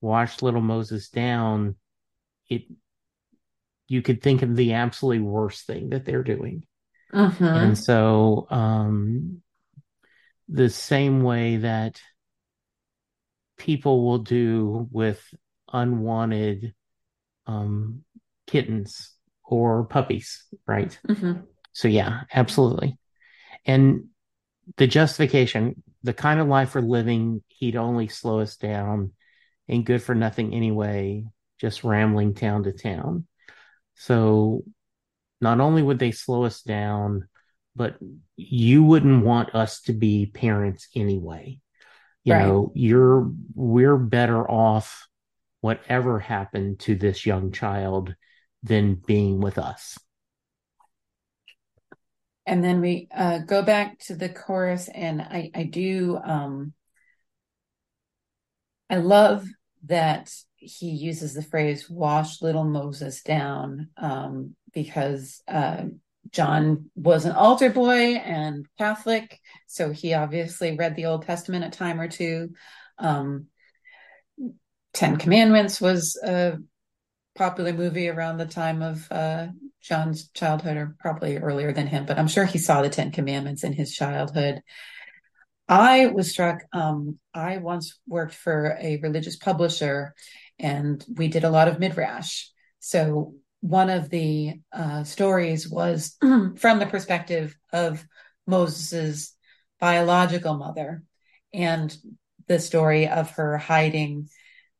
[0.00, 1.76] wash little Moses down,
[2.48, 2.64] it
[3.88, 6.64] you could think of the absolutely worst thing that they're doing.
[7.12, 9.42] hmm And so, um,
[10.48, 12.00] the same way that
[13.56, 15.22] people will do with
[15.72, 16.74] unwanted
[17.46, 18.04] um,
[18.46, 19.12] kittens
[19.44, 20.98] or puppies, right?
[21.06, 21.32] hmm
[21.72, 22.98] So, yeah, absolutely.
[23.66, 24.06] And
[24.76, 29.12] the justification, the kind of life we're living, he'd only slow us down,
[29.68, 31.24] ain't good for nothing anyway,
[31.60, 33.26] just rambling town to town.
[33.94, 34.64] So,
[35.40, 37.28] not only would they slow us down,
[37.76, 37.96] but
[38.36, 41.60] you wouldn't want us to be parents anyway.
[42.24, 42.42] You Right.
[42.44, 45.08] know, you're we're better off
[45.60, 48.14] whatever happened to this young child
[48.62, 49.98] than being with us.
[52.50, 56.72] and then we uh, go back to the chorus and i i do um
[58.90, 59.46] i love
[59.86, 65.84] that he uses the phrase wash little moses down um because uh
[66.30, 71.70] john was an altar boy and catholic so he obviously read the old testament a
[71.70, 72.50] time or two
[72.98, 73.46] um
[74.92, 76.58] ten commandments was a
[77.36, 79.48] popular movie around the time of uh
[79.82, 83.64] John's childhood, or probably earlier than him, but I'm sure he saw the Ten Commandments
[83.64, 84.62] in his childhood.
[85.68, 86.62] I was struck.
[86.72, 90.14] Um, I once worked for a religious publisher,
[90.58, 92.48] and we did a lot of midrash.
[92.80, 98.04] So one of the uh, stories was from the perspective of
[98.46, 99.34] Moses's
[99.78, 101.04] biological mother,
[101.54, 101.96] and
[102.48, 104.28] the story of her hiding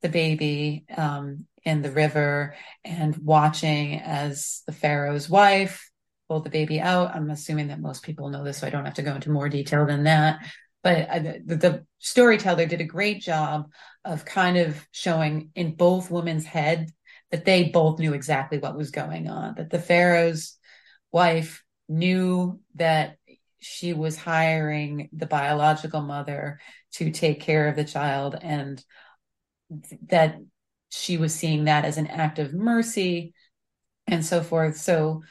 [0.03, 5.91] the baby um, in the river and watching as the Pharaoh's wife
[6.29, 7.15] pulled the baby out.
[7.15, 9.49] I'm assuming that most people know this, so I don't have to go into more
[9.49, 10.41] detail than that.
[10.83, 13.71] But uh, the, the storyteller did a great job
[14.05, 16.91] of kind of showing in both women's head
[17.31, 20.57] that they both knew exactly what was going on, that the Pharaoh's
[21.13, 23.17] wife knew that
[23.61, 26.61] she was hiring the biological mother
[26.93, 28.83] to take care of the child and
[30.09, 30.39] that
[30.91, 33.33] she was seeing that as an act of mercy
[34.07, 34.77] and so forth.
[34.77, 35.23] So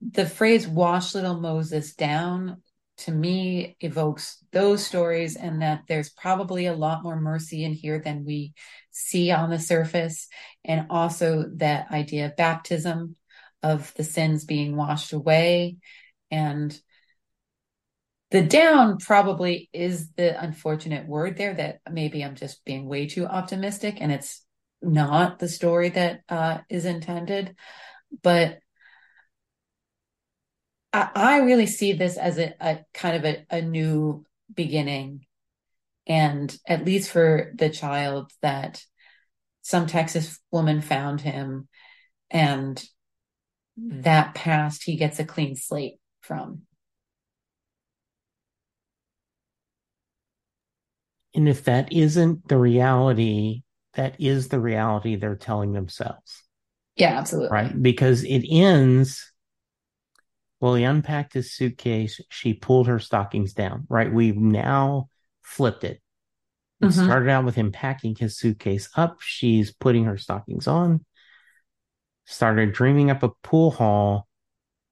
[0.00, 2.62] the phrase wash little Moses down
[2.98, 8.00] to me evokes those stories and that there's probably a lot more mercy in here
[8.00, 8.54] than we
[8.90, 10.28] see on the surface.
[10.64, 13.16] And also that idea of baptism,
[13.62, 15.76] of the sins being washed away.
[16.30, 16.78] And
[18.30, 23.26] the down probably is the unfortunate word there that maybe I'm just being way too
[23.26, 24.44] optimistic and it's
[24.82, 27.56] not the story that uh, is intended.
[28.22, 28.58] But
[30.92, 34.24] I, I, really see this as a, a kind of a, a new
[34.54, 35.26] beginning.
[36.06, 38.82] And at least for the child that
[39.62, 41.68] some Texas woman found him
[42.30, 42.82] and
[43.76, 46.62] that past he gets a clean slate from.
[51.34, 53.62] And if that isn't the reality,
[53.94, 56.44] that is the reality they're telling themselves.
[56.96, 57.50] Yeah, absolutely.
[57.52, 57.82] Right.
[57.82, 59.32] Because it ends.
[60.60, 62.20] Well, he unpacked his suitcase.
[62.28, 63.86] She pulled her stockings down.
[63.88, 64.12] Right.
[64.12, 65.08] We've now
[65.42, 66.00] flipped it.
[66.80, 67.04] It mm-hmm.
[67.04, 69.18] started out with him packing his suitcase up.
[69.20, 71.04] She's putting her stockings on.
[72.24, 74.28] Started dreaming up a pool hall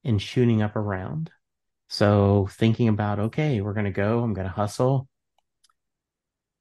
[0.04, 1.30] and shooting up around.
[1.88, 4.20] So thinking about, okay, we're going to go.
[4.20, 5.08] I'm going to hustle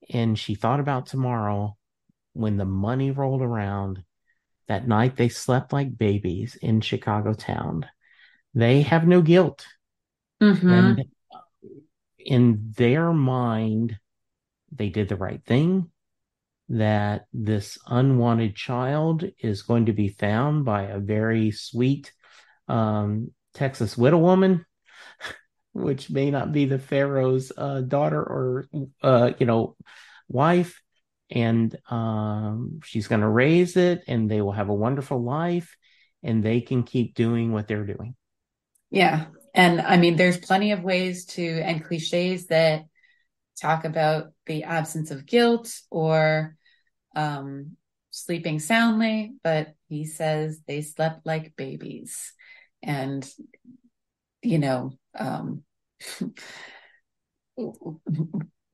[0.10, 1.78] and she thought about tomorrow
[2.34, 4.04] when the money rolled around
[4.68, 7.86] that night they slept like babies in Chicago town.
[8.54, 9.66] They have no guilt.
[10.42, 10.70] Mm-hmm.
[10.70, 11.06] And
[12.18, 13.98] in their mind,
[14.72, 15.92] they did the right thing.
[16.70, 22.12] That this unwanted child is going to be found by a very sweet
[22.68, 24.66] um, Texas widow woman
[25.76, 28.68] which may not be the pharaoh's uh, daughter or
[29.04, 29.76] uh, you know
[30.30, 30.82] wife.
[31.30, 35.76] And um, she's going to raise it and they will have a wonderful life
[36.24, 38.16] and they can keep doing what they're doing.
[38.90, 39.26] Yeah.
[39.54, 42.84] And i mean there's plenty of ways to and cliches that
[43.60, 46.56] talk about the absence of guilt or
[47.16, 47.78] um,
[48.12, 52.34] sleeping soundly but he says they slept like babies.
[52.84, 53.28] And
[54.42, 55.64] you know um,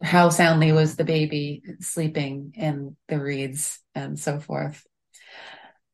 [0.04, 4.84] how soundly was the baby sleeping in the reeds and so forth.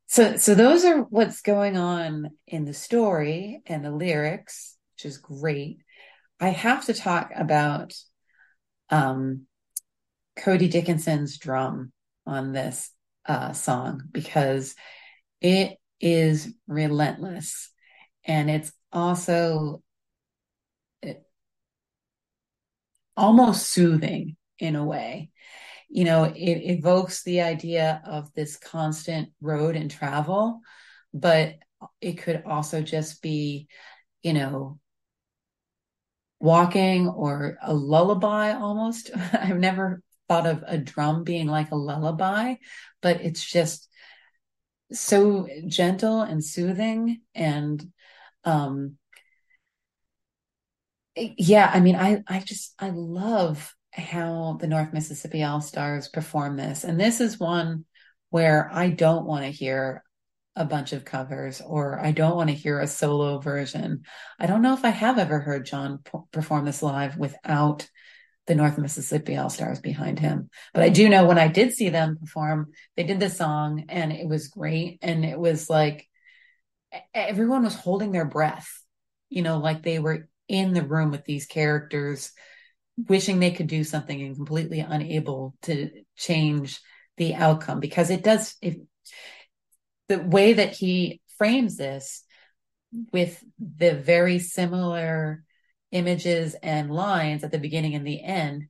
[0.07, 5.17] So, so those are what's going on in the story and the lyrics, which is
[5.17, 5.79] great.
[6.39, 7.93] I have to talk about
[8.89, 9.47] um,
[10.37, 11.91] Cody Dickinson's drum
[12.25, 12.89] on this
[13.25, 14.75] uh, song because
[15.41, 17.71] it is relentless
[18.23, 19.81] and it's also
[23.18, 25.32] almost soothing in a way.
[25.89, 30.61] You know, it evokes the idea of this constant road and travel,
[31.13, 31.55] but
[32.01, 33.68] it could also just be,
[34.22, 34.80] you know,
[36.39, 39.11] walking or a lullaby almost.
[39.34, 42.55] I've never thought of a drum being like a lullaby,
[43.01, 43.89] but it's just
[44.91, 47.91] so gentle and soothing and
[48.45, 48.97] um
[51.38, 56.57] yeah, I mean, I I just I love how the North Mississippi All Stars perform
[56.57, 57.86] this, and this is one
[58.30, 60.03] where I don't want to hear
[60.55, 64.03] a bunch of covers or I don't want to hear a solo version.
[64.39, 65.99] I don't know if I have ever heard John
[66.32, 67.88] perform this live without
[68.47, 70.49] the North Mississippi All Stars behind him.
[70.74, 74.11] But I do know when I did see them perform, they did the song and
[74.11, 74.99] it was great.
[75.03, 76.07] And it was like
[77.13, 78.68] everyone was holding their breath,
[79.30, 82.31] you know, like they were in the room with these characters,
[83.07, 86.79] wishing they could do something and completely unable to change
[87.17, 88.75] the outcome because it does, if
[90.07, 92.23] the way that he frames this
[93.11, 95.43] with the very similar
[95.91, 98.63] images and lines at the beginning and the end,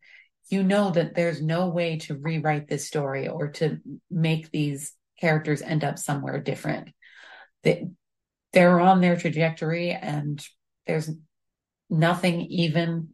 [0.49, 5.61] you know that there's no way to rewrite this story or to make these characters
[5.61, 6.89] end up somewhere different.
[7.63, 7.87] They,
[8.53, 10.43] they're on their trajectory and
[10.85, 11.09] there's
[11.89, 13.09] nothing even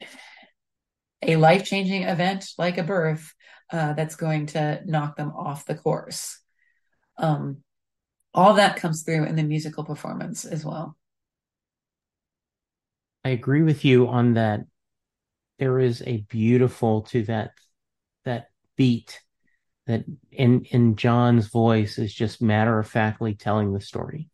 [1.22, 3.34] a life changing event like a birth
[3.72, 6.40] uh, that's going to knock them off the course.
[7.18, 7.58] Um,
[8.34, 10.98] all that comes through in the musical performance as well.
[13.24, 14.62] I agree with you on that.
[15.60, 17.52] There is a beautiful to that
[18.26, 19.22] that beat
[19.86, 24.30] that in in John's voice is just matter of factly telling the story.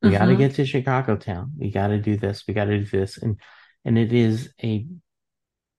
[0.00, 0.18] We mm-hmm.
[0.18, 1.52] got to get to Chicago town.
[1.58, 2.44] We got to do this.
[2.48, 3.18] We got to do this.
[3.18, 3.38] And
[3.84, 4.86] and it is a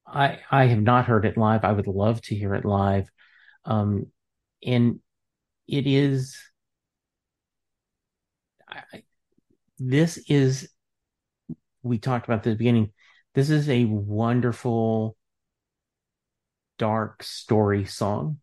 [0.05, 1.63] I I have not heard it live.
[1.63, 3.09] I would love to hear it live.
[3.65, 4.07] Um
[4.65, 4.99] and
[5.67, 6.37] it is
[8.69, 9.03] I,
[9.79, 10.69] this is
[11.81, 12.91] we talked about the beginning.
[13.35, 15.17] This is a wonderful
[16.77, 18.39] dark story song.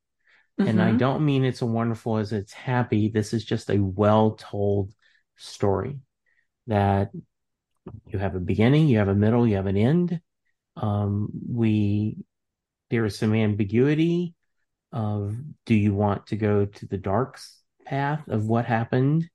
[0.60, 0.68] Mm-hmm.
[0.68, 0.98] And I mm-hmm.
[0.98, 3.08] don't mean it's a wonderful as it's happy.
[3.08, 4.92] This is just a well told
[5.36, 5.98] story
[6.66, 7.10] that
[8.08, 10.20] you have a beginning, you have a middle, you have an end.
[10.76, 12.18] Um, we
[12.90, 14.34] there is some ambiguity
[14.92, 17.38] of do you want to go to the dark
[17.86, 19.28] path of what happened,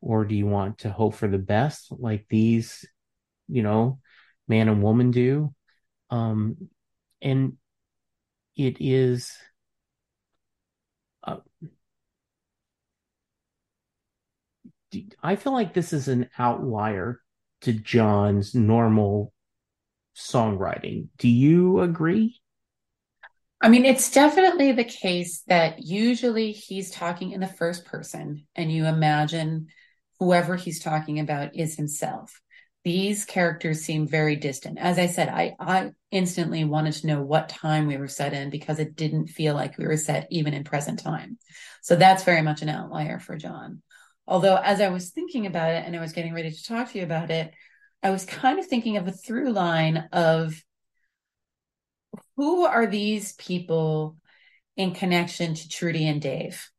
[0.00, 2.86] or do you want to hope for the best, like these,
[3.48, 4.00] you know,
[4.48, 5.54] man and woman do?
[6.10, 6.68] Um,
[7.20, 7.56] and
[8.56, 9.32] it is.
[11.22, 11.36] Uh,
[15.22, 17.20] I feel like this is an outlier
[17.62, 19.32] to John's normal
[20.16, 21.08] songwriting.
[21.18, 22.40] Do you agree?
[23.62, 28.72] I mean, it's definitely the case that usually he's talking in the first person, and
[28.72, 29.68] you imagine
[30.18, 32.40] whoever he's talking about is himself.
[32.84, 34.78] These characters seem very distant.
[34.78, 38.48] As I said, I, I instantly wanted to know what time we were set in
[38.48, 41.36] because it didn't feel like we were set even in present time.
[41.82, 43.82] So that's very much an outlier for John.
[44.30, 46.98] Although, as I was thinking about it and I was getting ready to talk to
[46.98, 47.52] you about it,
[48.00, 50.54] I was kind of thinking of a through line of
[52.36, 54.16] who are these people
[54.76, 56.70] in connection to Trudy and Dave?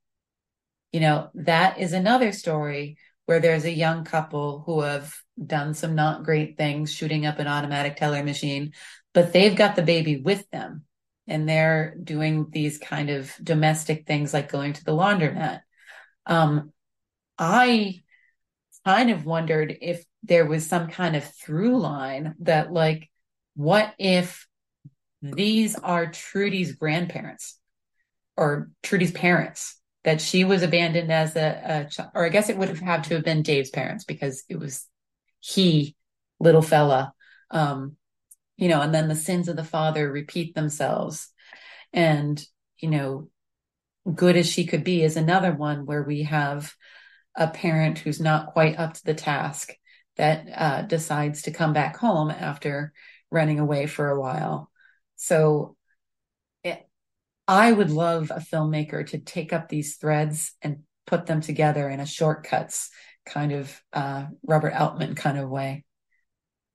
[0.93, 5.13] You know, that is another story where there's a young couple who have
[5.45, 8.71] done some not great things, shooting up an automatic teller machine,
[9.13, 10.85] but they've got the baby with them
[11.27, 15.61] and they're doing these kind of domestic things like going to the laundromat.
[16.25, 16.71] Um,
[17.37, 18.01] I
[18.85, 23.09] kind of wondered if there was some kind of through line that, like,
[23.55, 24.47] what if
[25.21, 27.59] these are Trudy's grandparents
[28.37, 29.77] or Trudy's parents?
[30.03, 33.13] That she was abandoned as a, a or I guess it would have had to
[33.13, 34.87] have been Dave's parents because it was
[35.39, 35.95] he,
[36.39, 37.13] little fella.
[37.51, 37.97] Um,
[38.57, 41.27] you know, and then the sins of the father repeat themselves.
[41.93, 42.43] And,
[42.79, 43.29] you know,
[44.11, 46.73] good as she could be is another one where we have
[47.35, 49.73] a parent who's not quite up to the task
[50.17, 52.93] that uh, decides to come back home after
[53.31, 54.69] running away for a while.
[55.15, 55.75] So
[56.63, 56.87] it,
[57.47, 61.99] I would love a filmmaker to take up these threads and put them together in
[61.99, 62.89] a shortcuts
[63.25, 65.85] kind of uh, Robert Altman kind of way.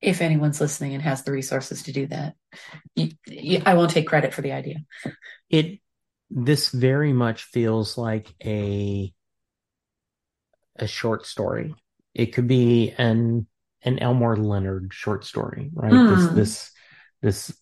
[0.01, 2.35] If anyone's listening and has the resources to do that,
[2.97, 4.77] I won't take credit for the idea.
[5.49, 5.81] It
[6.29, 9.13] this very much feels like a
[10.79, 11.75] a short story.
[12.15, 13.47] It could be an
[13.83, 15.93] an Elmore Leonard short story, right?
[15.93, 16.09] Mm.
[16.09, 17.59] This this this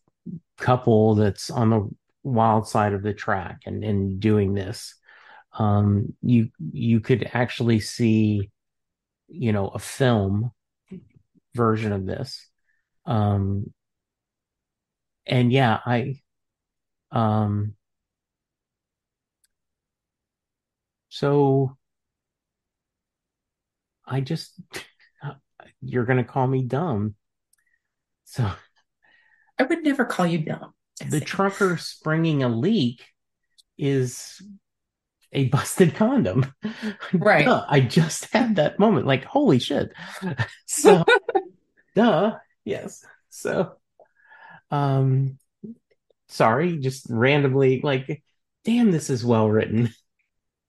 [0.58, 1.90] couple that's on the
[2.22, 4.94] wild side of the track and and doing this.
[5.58, 8.50] Um, you you could actually see,
[9.28, 10.50] you know, a film
[11.54, 12.48] version of this.
[13.06, 13.72] Um,
[15.26, 16.16] and yeah, I
[17.12, 17.74] um
[21.08, 21.76] so
[24.07, 24.61] I just,
[25.80, 27.14] you're going to call me dumb.
[28.24, 28.50] So
[29.59, 30.72] I would never call you dumb.
[31.09, 33.05] The trucker springing a leak
[33.76, 34.40] is
[35.32, 36.52] a busted condom.
[37.12, 37.44] Right.
[37.44, 39.07] Duh, I just had that moment.
[39.07, 39.92] Like, holy shit.
[40.66, 41.05] So,
[41.94, 42.36] duh.
[42.64, 43.05] Yes.
[43.30, 43.74] So,
[44.70, 45.38] um,
[46.28, 48.22] sorry, just randomly, like,
[48.64, 49.92] damn, this is well written.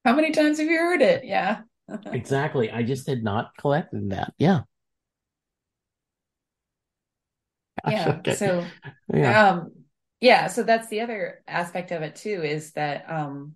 [0.04, 1.26] How many times have you heard it?
[1.26, 1.62] Yeah
[2.06, 2.72] exactly.
[2.72, 4.34] I just had not collected that.
[4.38, 4.62] Yeah.
[7.88, 8.16] yeah.
[8.20, 8.36] Okay.
[8.36, 8.66] So,
[9.14, 9.50] yeah.
[9.50, 9.72] um,
[10.22, 10.48] yeah.
[10.48, 13.54] So that's the other aspect of it too, is that, um,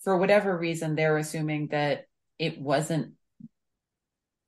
[0.00, 2.06] for whatever reason, they're assuming that
[2.38, 3.14] it wasn't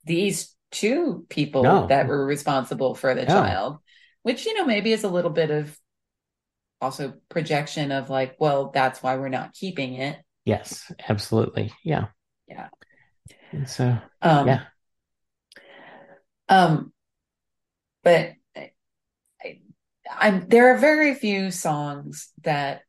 [0.05, 1.87] these two people no.
[1.87, 3.27] that were responsible for the no.
[3.27, 3.77] child,
[4.23, 5.77] which, you know, maybe is a little bit of
[6.81, 10.17] also projection of like, well, that's why we're not keeping it.
[10.45, 11.73] Yes, absolutely.
[11.83, 12.07] Yeah.
[12.47, 12.69] Yeah.
[13.51, 14.63] And so, um, yeah.
[16.47, 16.93] Um,
[18.03, 18.71] but I,
[20.09, 22.81] I'm there are very few songs that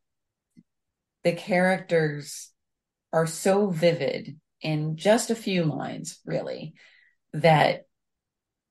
[1.23, 2.51] the characters
[3.13, 6.73] are so vivid in just a few lines, really,
[7.33, 7.85] that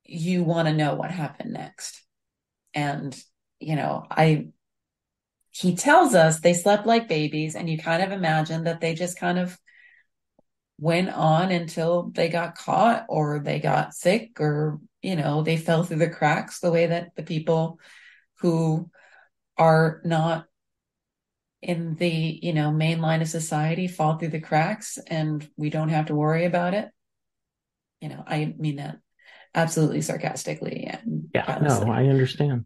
[0.05, 2.03] you want to know what happened next.
[2.75, 3.17] And,
[3.59, 4.49] you know, I,
[5.51, 9.19] he tells us they slept like babies, and you kind of imagine that they just
[9.19, 9.59] kind of
[10.81, 15.85] went on until they got caught or they got sick or, you know, they fell
[15.85, 17.79] through the cracks the way that the people
[18.39, 18.91] who
[19.59, 20.47] are not
[21.63, 25.91] in the you know main line of society fall through the cracks and we don't
[25.91, 26.89] have to worry about it.
[28.01, 28.99] You know i mean that
[29.55, 31.87] absolutely sarcastically and yeah honestly.
[31.87, 32.65] no i understand.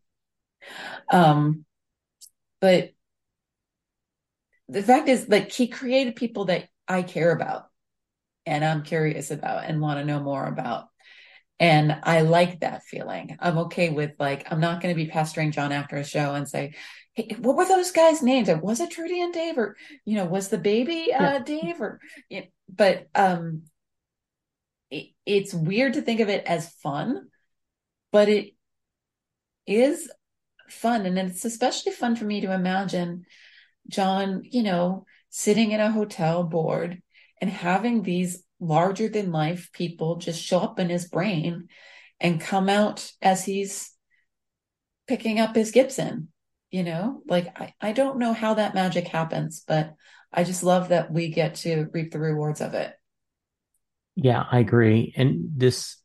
[1.10, 1.64] Um
[2.60, 2.90] but
[4.68, 7.66] the fact is like he created people that i care about
[8.46, 10.88] and i'm curious about and want to know more about
[11.60, 13.36] and I like that feeling.
[13.38, 16.48] I'm okay with like, I'm not going to be pestering John after a show and
[16.48, 16.74] say,
[17.12, 18.48] Hey, what were those guys' names?
[18.50, 21.38] Was it Trudy and Dave or, you know, was the baby, uh, yeah.
[21.38, 23.62] Dave or, you know, but, um,
[24.90, 27.28] it, it's weird to think of it as fun,
[28.10, 28.54] but it
[29.66, 30.10] is
[30.68, 31.06] fun.
[31.06, 33.26] And it's especially fun for me to imagine
[33.88, 37.00] John, you know, sitting in a hotel board
[37.44, 41.68] and having these larger than life people just show up in his brain
[42.18, 43.92] and come out as he's
[45.06, 46.28] picking up his Gibson.
[46.70, 49.92] You know, like I, I don't know how that magic happens, but
[50.32, 52.94] I just love that we get to reap the rewards of it.
[54.16, 55.12] Yeah, I agree.
[55.14, 55.98] And this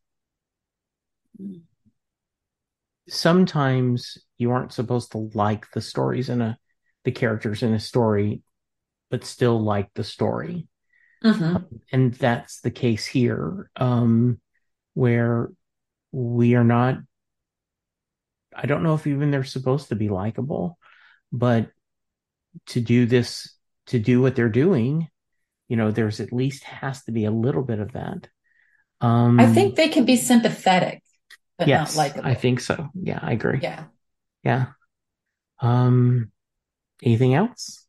[3.08, 6.58] sometimes you aren't supposed to like the stories in a
[7.06, 8.42] the characters in a story,
[9.10, 10.68] but still like the story.
[11.24, 11.44] Mm-hmm.
[11.44, 14.40] Um, and that's the case here, um,
[14.94, 15.52] where
[16.12, 16.98] we are not.
[18.56, 20.78] I don't know if even they're supposed to be likable,
[21.32, 21.70] but
[22.68, 23.54] to do this,
[23.88, 25.08] to do what they're doing,
[25.68, 28.28] you know, there's at least has to be a little bit of that.
[29.02, 31.04] Um, I think they can be sympathetic,
[31.58, 32.30] but yes, not likable.
[32.30, 32.90] I think so.
[32.96, 33.60] Yeah, I agree.
[33.62, 33.86] Yeah.
[34.44, 34.68] Yeah.
[35.62, 36.32] Um,
[37.04, 37.86] anything else?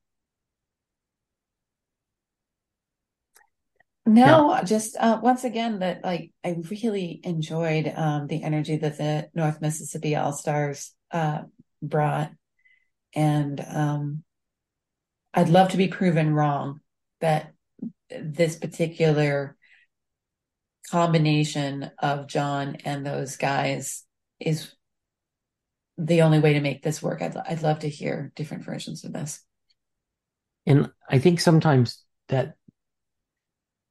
[4.10, 4.64] No, yeah.
[4.64, 9.60] just uh, once again that like I really enjoyed um, the energy that the North
[9.60, 11.42] Mississippi All Stars uh,
[11.80, 12.32] brought,
[13.14, 14.24] and um,
[15.32, 16.80] I'd love to be proven wrong
[17.20, 17.52] that
[18.10, 19.56] this particular
[20.90, 24.04] combination of John and those guys
[24.40, 24.74] is
[25.96, 27.22] the only way to make this work.
[27.22, 29.40] I'd I'd love to hear different versions of this.
[30.66, 32.54] And I think sometimes that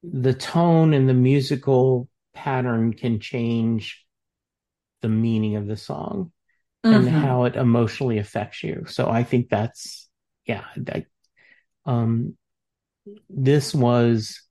[0.03, 4.05] the tone and the musical pattern can change
[5.01, 6.31] the meaning of the song
[6.85, 6.95] mm-hmm.
[6.95, 8.85] and how it emotionally affects you.
[8.87, 10.09] So I think that's
[10.45, 11.05] yeah, I,
[11.85, 12.35] um
[13.29, 14.41] this was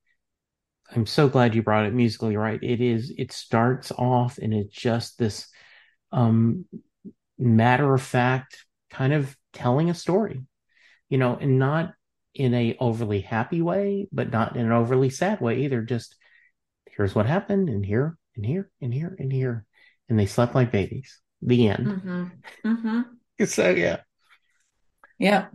[0.90, 2.62] I'm so glad you brought it musically right.
[2.62, 5.48] It is it starts off and it's just this
[6.12, 6.64] um
[7.38, 10.42] matter of fact kind of telling a story.
[11.08, 11.94] You know, and not
[12.34, 15.82] in a overly happy way, but not in an overly sad way either.
[15.82, 16.16] Just
[16.86, 19.64] here's what happened, and here, and here, and here, and here,
[20.08, 21.20] and they slept like babies.
[21.42, 21.86] The end.
[21.86, 22.24] Mm-hmm.
[22.66, 23.44] Mm-hmm.
[23.44, 24.00] so yeah,
[25.18, 25.46] yeah.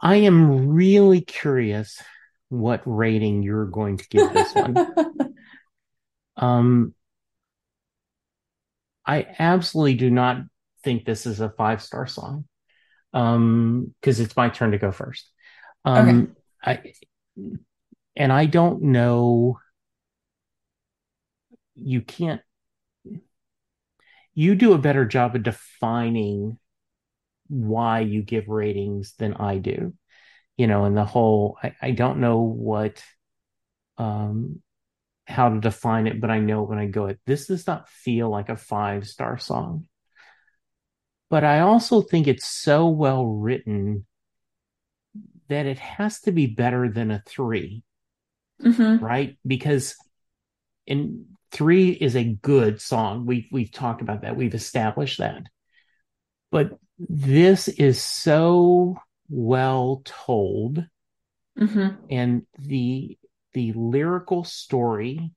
[0.00, 2.00] I am really curious
[2.48, 5.34] what rating you're going to give this one.
[6.36, 6.94] um,
[9.04, 10.42] I absolutely do not
[10.84, 12.44] think this is a five star song.
[13.14, 15.30] Um, because it's my turn to go first.
[15.84, 16.92] Um, okay.
[17.36, 17.52] I,
[18.16, 19.58] and I don't know.
[21.74, 22.40] You can't.
[24.34, 26.58] You do a better job of defining
[27.48, 29.94] why you give ratings than I do.
[30.56, 31.58] You know, and the whole.
[31.62, 33.02] I, I don't know what.
[33.96, 34.62] Um,
[35.28, 38.30] how to define it, but I know when I go it, this does not feel
[38.30, 39.86] like a five star song.
[41.28, 44.06] But I also think it's so well written
[45.48, 47.82] that it has to be better than a 3
[48.62, 49.04] mm-hmm.
[49.04, 49.38] right?
[49.46, 49.94] Because
[50.86, 53.26] in three is a good song.
[53.26, 54.36] We've we've talked about that.
[54.36, 55.42] We've established that.
[56.50, 60.84] But this is so well told,
[61.58, 61.88] mm-hmm.
[62.10, 63.18] and the
[63.52, 65.32] the lyrical story.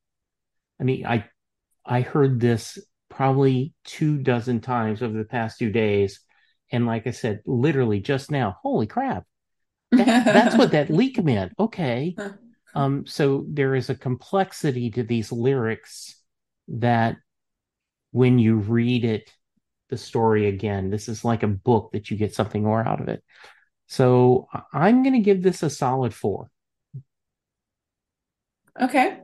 [0.80, 1.26] I mean, I
[1.86, 2.78] I heard this
[3.10, 6.22] probably two dozen times over the past two days,
[6.72, 9.26] and like I said, literally just now, holy crap!
[9.92, 11.54] That, that's what that leak meant.
[11.60, 12.16] Okay.
[12.74, 16.16] Um, so there is a complexity to these lyrics
[16.68, 17.18] that
[18.12, 19.32] when you read it
[19.92, 20.90] the story again.
[20.90, 23.24] This is like a book that you get something more out of it.
[23.88, 26.50] So I'm going to give this a solid four.
[28.80, 29.20] Okay.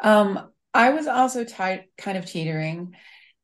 [0.00, 2.94] Um, I was also tight, kind of teetering,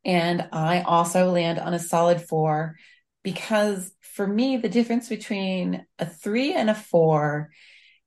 [0.05, 2.77] and I also land on a solid four
[3.23, 7.51] because for me, the difference between a three and a four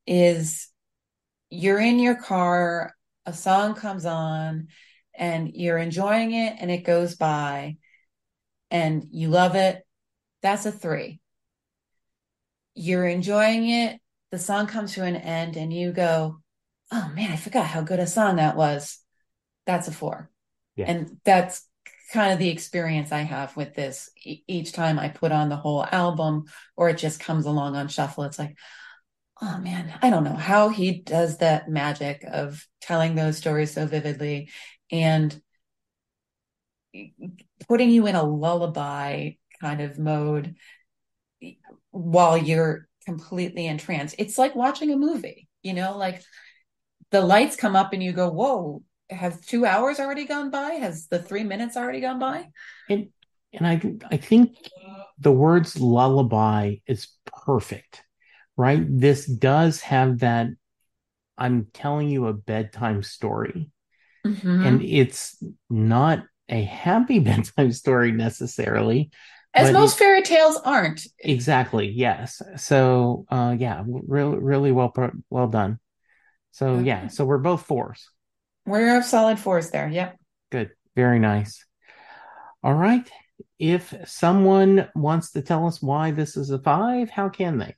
[0.06, 0.68] is
[1.50, 2.94] you're in your car,
[3.26, 4.68] a song comes on,
[5.18, 7.78] and you're enjoying it, and it goes by,
[8.70, 9.86] and you love it.
[10.42, 11.22] That's a three.
[12.74, 14.00] You're enjoying it,
[14.32, 16.42] the song comes to an end, and you go,
[16.92, 19.00] Oh man, I forgot how good a song that was.
[19.66, 20.30] That's a four.
[20.76, 20.86] Yeah.
[20.88, 21.65] And that's
[22.12, 24.10] kind of the experience I have with this.
[24.24, 26.46] Each time I put on the whole album
[26.76, 28.58] or it just comes along on shuffle, it's like,
[29.42, 33.86] oh man, I don't know how he does that magic of telling those stories so
[33.86, 34.50] vividly
[34.92, 35.42] and
[37.68, 40.56] putting you in a lullaby kind of mode
[41.92, 44.16] while you're completely entranced.
[44.18, 46.22] It's like watching a movie, you know, like
[47.12, 50.72] the lights come up and you go, whoa, has two hours already gone by?
[50.74, 52.50] Has the three minutes already gone by?
[52.90, 53.10] And
[53.54, 53.82] and I
[54.14, 54.58] I think
[55.20, 58.04] the words lullaby is perfect,
[58.58, 58.84] right?
[58.88, 60.48] This does have that.
[61.38, 63.70] I'm telling you a bedtime story,
[64.26, 64.66] Mhm.
[64.66, 69.12] and it's not a happy bedtime story necessarily.
[69.54, 71.08] As most fairy tales aren't.
[71.20, 72.42] exactly yes.
[72.58, 74.94] So uh, yeah, really really well
[75.30, 75.80] well done.
[76.52, 78.10] So yeah, so we're both fours.
[78.66, 79.88] We're of solid fours there.
[79.88, 80.18] Yep.
[80.52, 80.72] Good.
[80.96, 81.66] Very nice.
[82.64, 83.10] All right.
[83.60, 87.76] If someone wants to tell us why this is a five, how can they?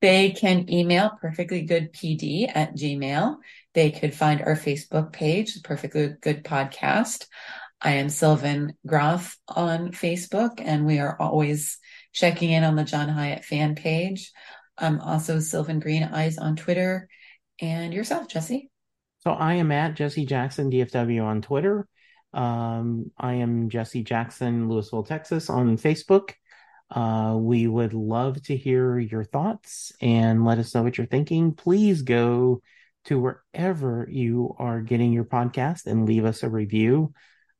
[0.00, 3.36] They can email perfectlygoodpd at gmail.
[3.74, 7.26] They could find our Facebook page, the Perfectly Good Podcast.
[7.80, 11.78] I am Sylvan Groth on Facebook, and we are always
[12.12, 14.32] checking in on the John Hiatt fan page.
[14.76, 17.08] I'm also Sylvan Green Eyes on Twitter.
[17.60, 18.70] And yourself, Jesse.
[19.28, 21.86] So I am at Jesse Jackson DFW on Twitter.
[22.32, 26.30] Um, I am Jesse Jackson, Lewisville, Texas on Facebook.
[26.90, 31.52] Uh, we would love to hear your thoughts and let us know what you're thinking.
[31.52, 32.62] Please go
[33.04, 37.12] to wherever you are getting your podcast and leave us a review.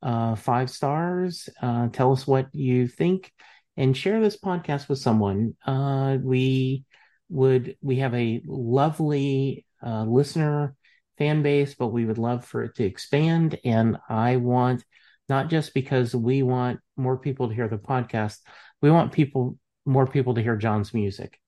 [0.03, 1.51] Uh, five stars.
[1.61, 3.31] Uh, tell us what you think
[3.77, 5.55] and share this podcast with someone.
[5.67, 6.87] Uh, we
[7.29, 10.75] would, we have a lovely uh, listener
[11.19, 13.59] fan base, but we would love for it to expand.
[13.65, 14.85] And I want,
[15.29, 18.39] not just because we want more people to hear the podcast,
[18.81, 21.39] we want people, more people to hear John's music.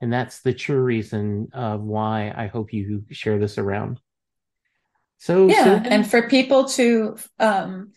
[0.00, 4.00] And that's the true reason of why I hope you share this around.
[5.18, 5.64] So, Yeah.
[5.64, 7.92] Sylvan- And for people to um,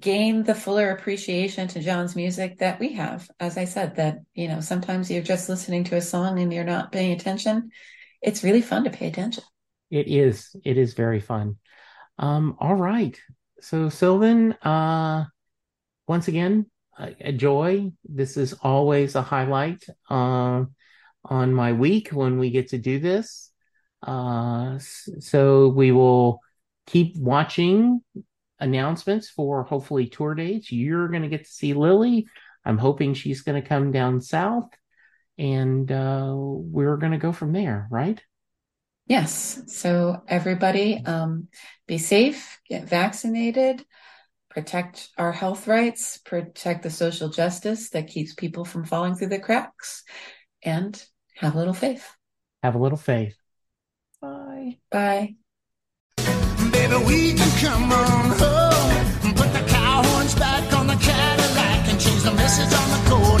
[0.00, 4.48] gain the fuller appreciation to John's music that we have, as I said, that, you
[4.48, 7.70] know, sometimes you're just listening to a song and you're not paying attention.
[8.22, 9.44] It's really fun to pay attention.
[9.94, 10.56] It is.
[10.64, 11.56] It is very fun.
[12.18, 13.16] Um, all right.
[13.60, 15.26] So Sylvan, uh,
[16.08, 16.66] once again,
[16.98, 17.92] a, a joy.
[18.04, 20.64] This is always a highlight, uh,
[21.24, 23.52] on my week when we get to do this.
[24.02, 26.40] Uh, so we will
[26.86, 28.00] keep watching
[28.58, 30.72] announcements for hopefully tour dates.
[30.72, 32.26] You're going to get to see Lilly.
[32.64, 34.70] I'm hoping she's going to come down south
[35.38, 38.20] and, uh, we're going to go from there, right?
[39.06, 39.62] Yes.
[39.66, 41.48] So everybody, um,
[41.86, 43.84] be safe, get vaccinated,
[44.50, 49.38] protect our health rights, protect the social justice that keeps people from falling through the
[49.38, 50.04] cracks,
[50.62, 51.02] and
[51.36, 52.08] have a little faith.
[52.62, 53.36] Have a little faith.
[54.22, 54.78] Bye.
[54.90, 55.34] Bye.
[56.16, 62.00] Baby, we can come on home put the cow horns back on the Cadillac and
[62.00, 63.40] change the message on the coat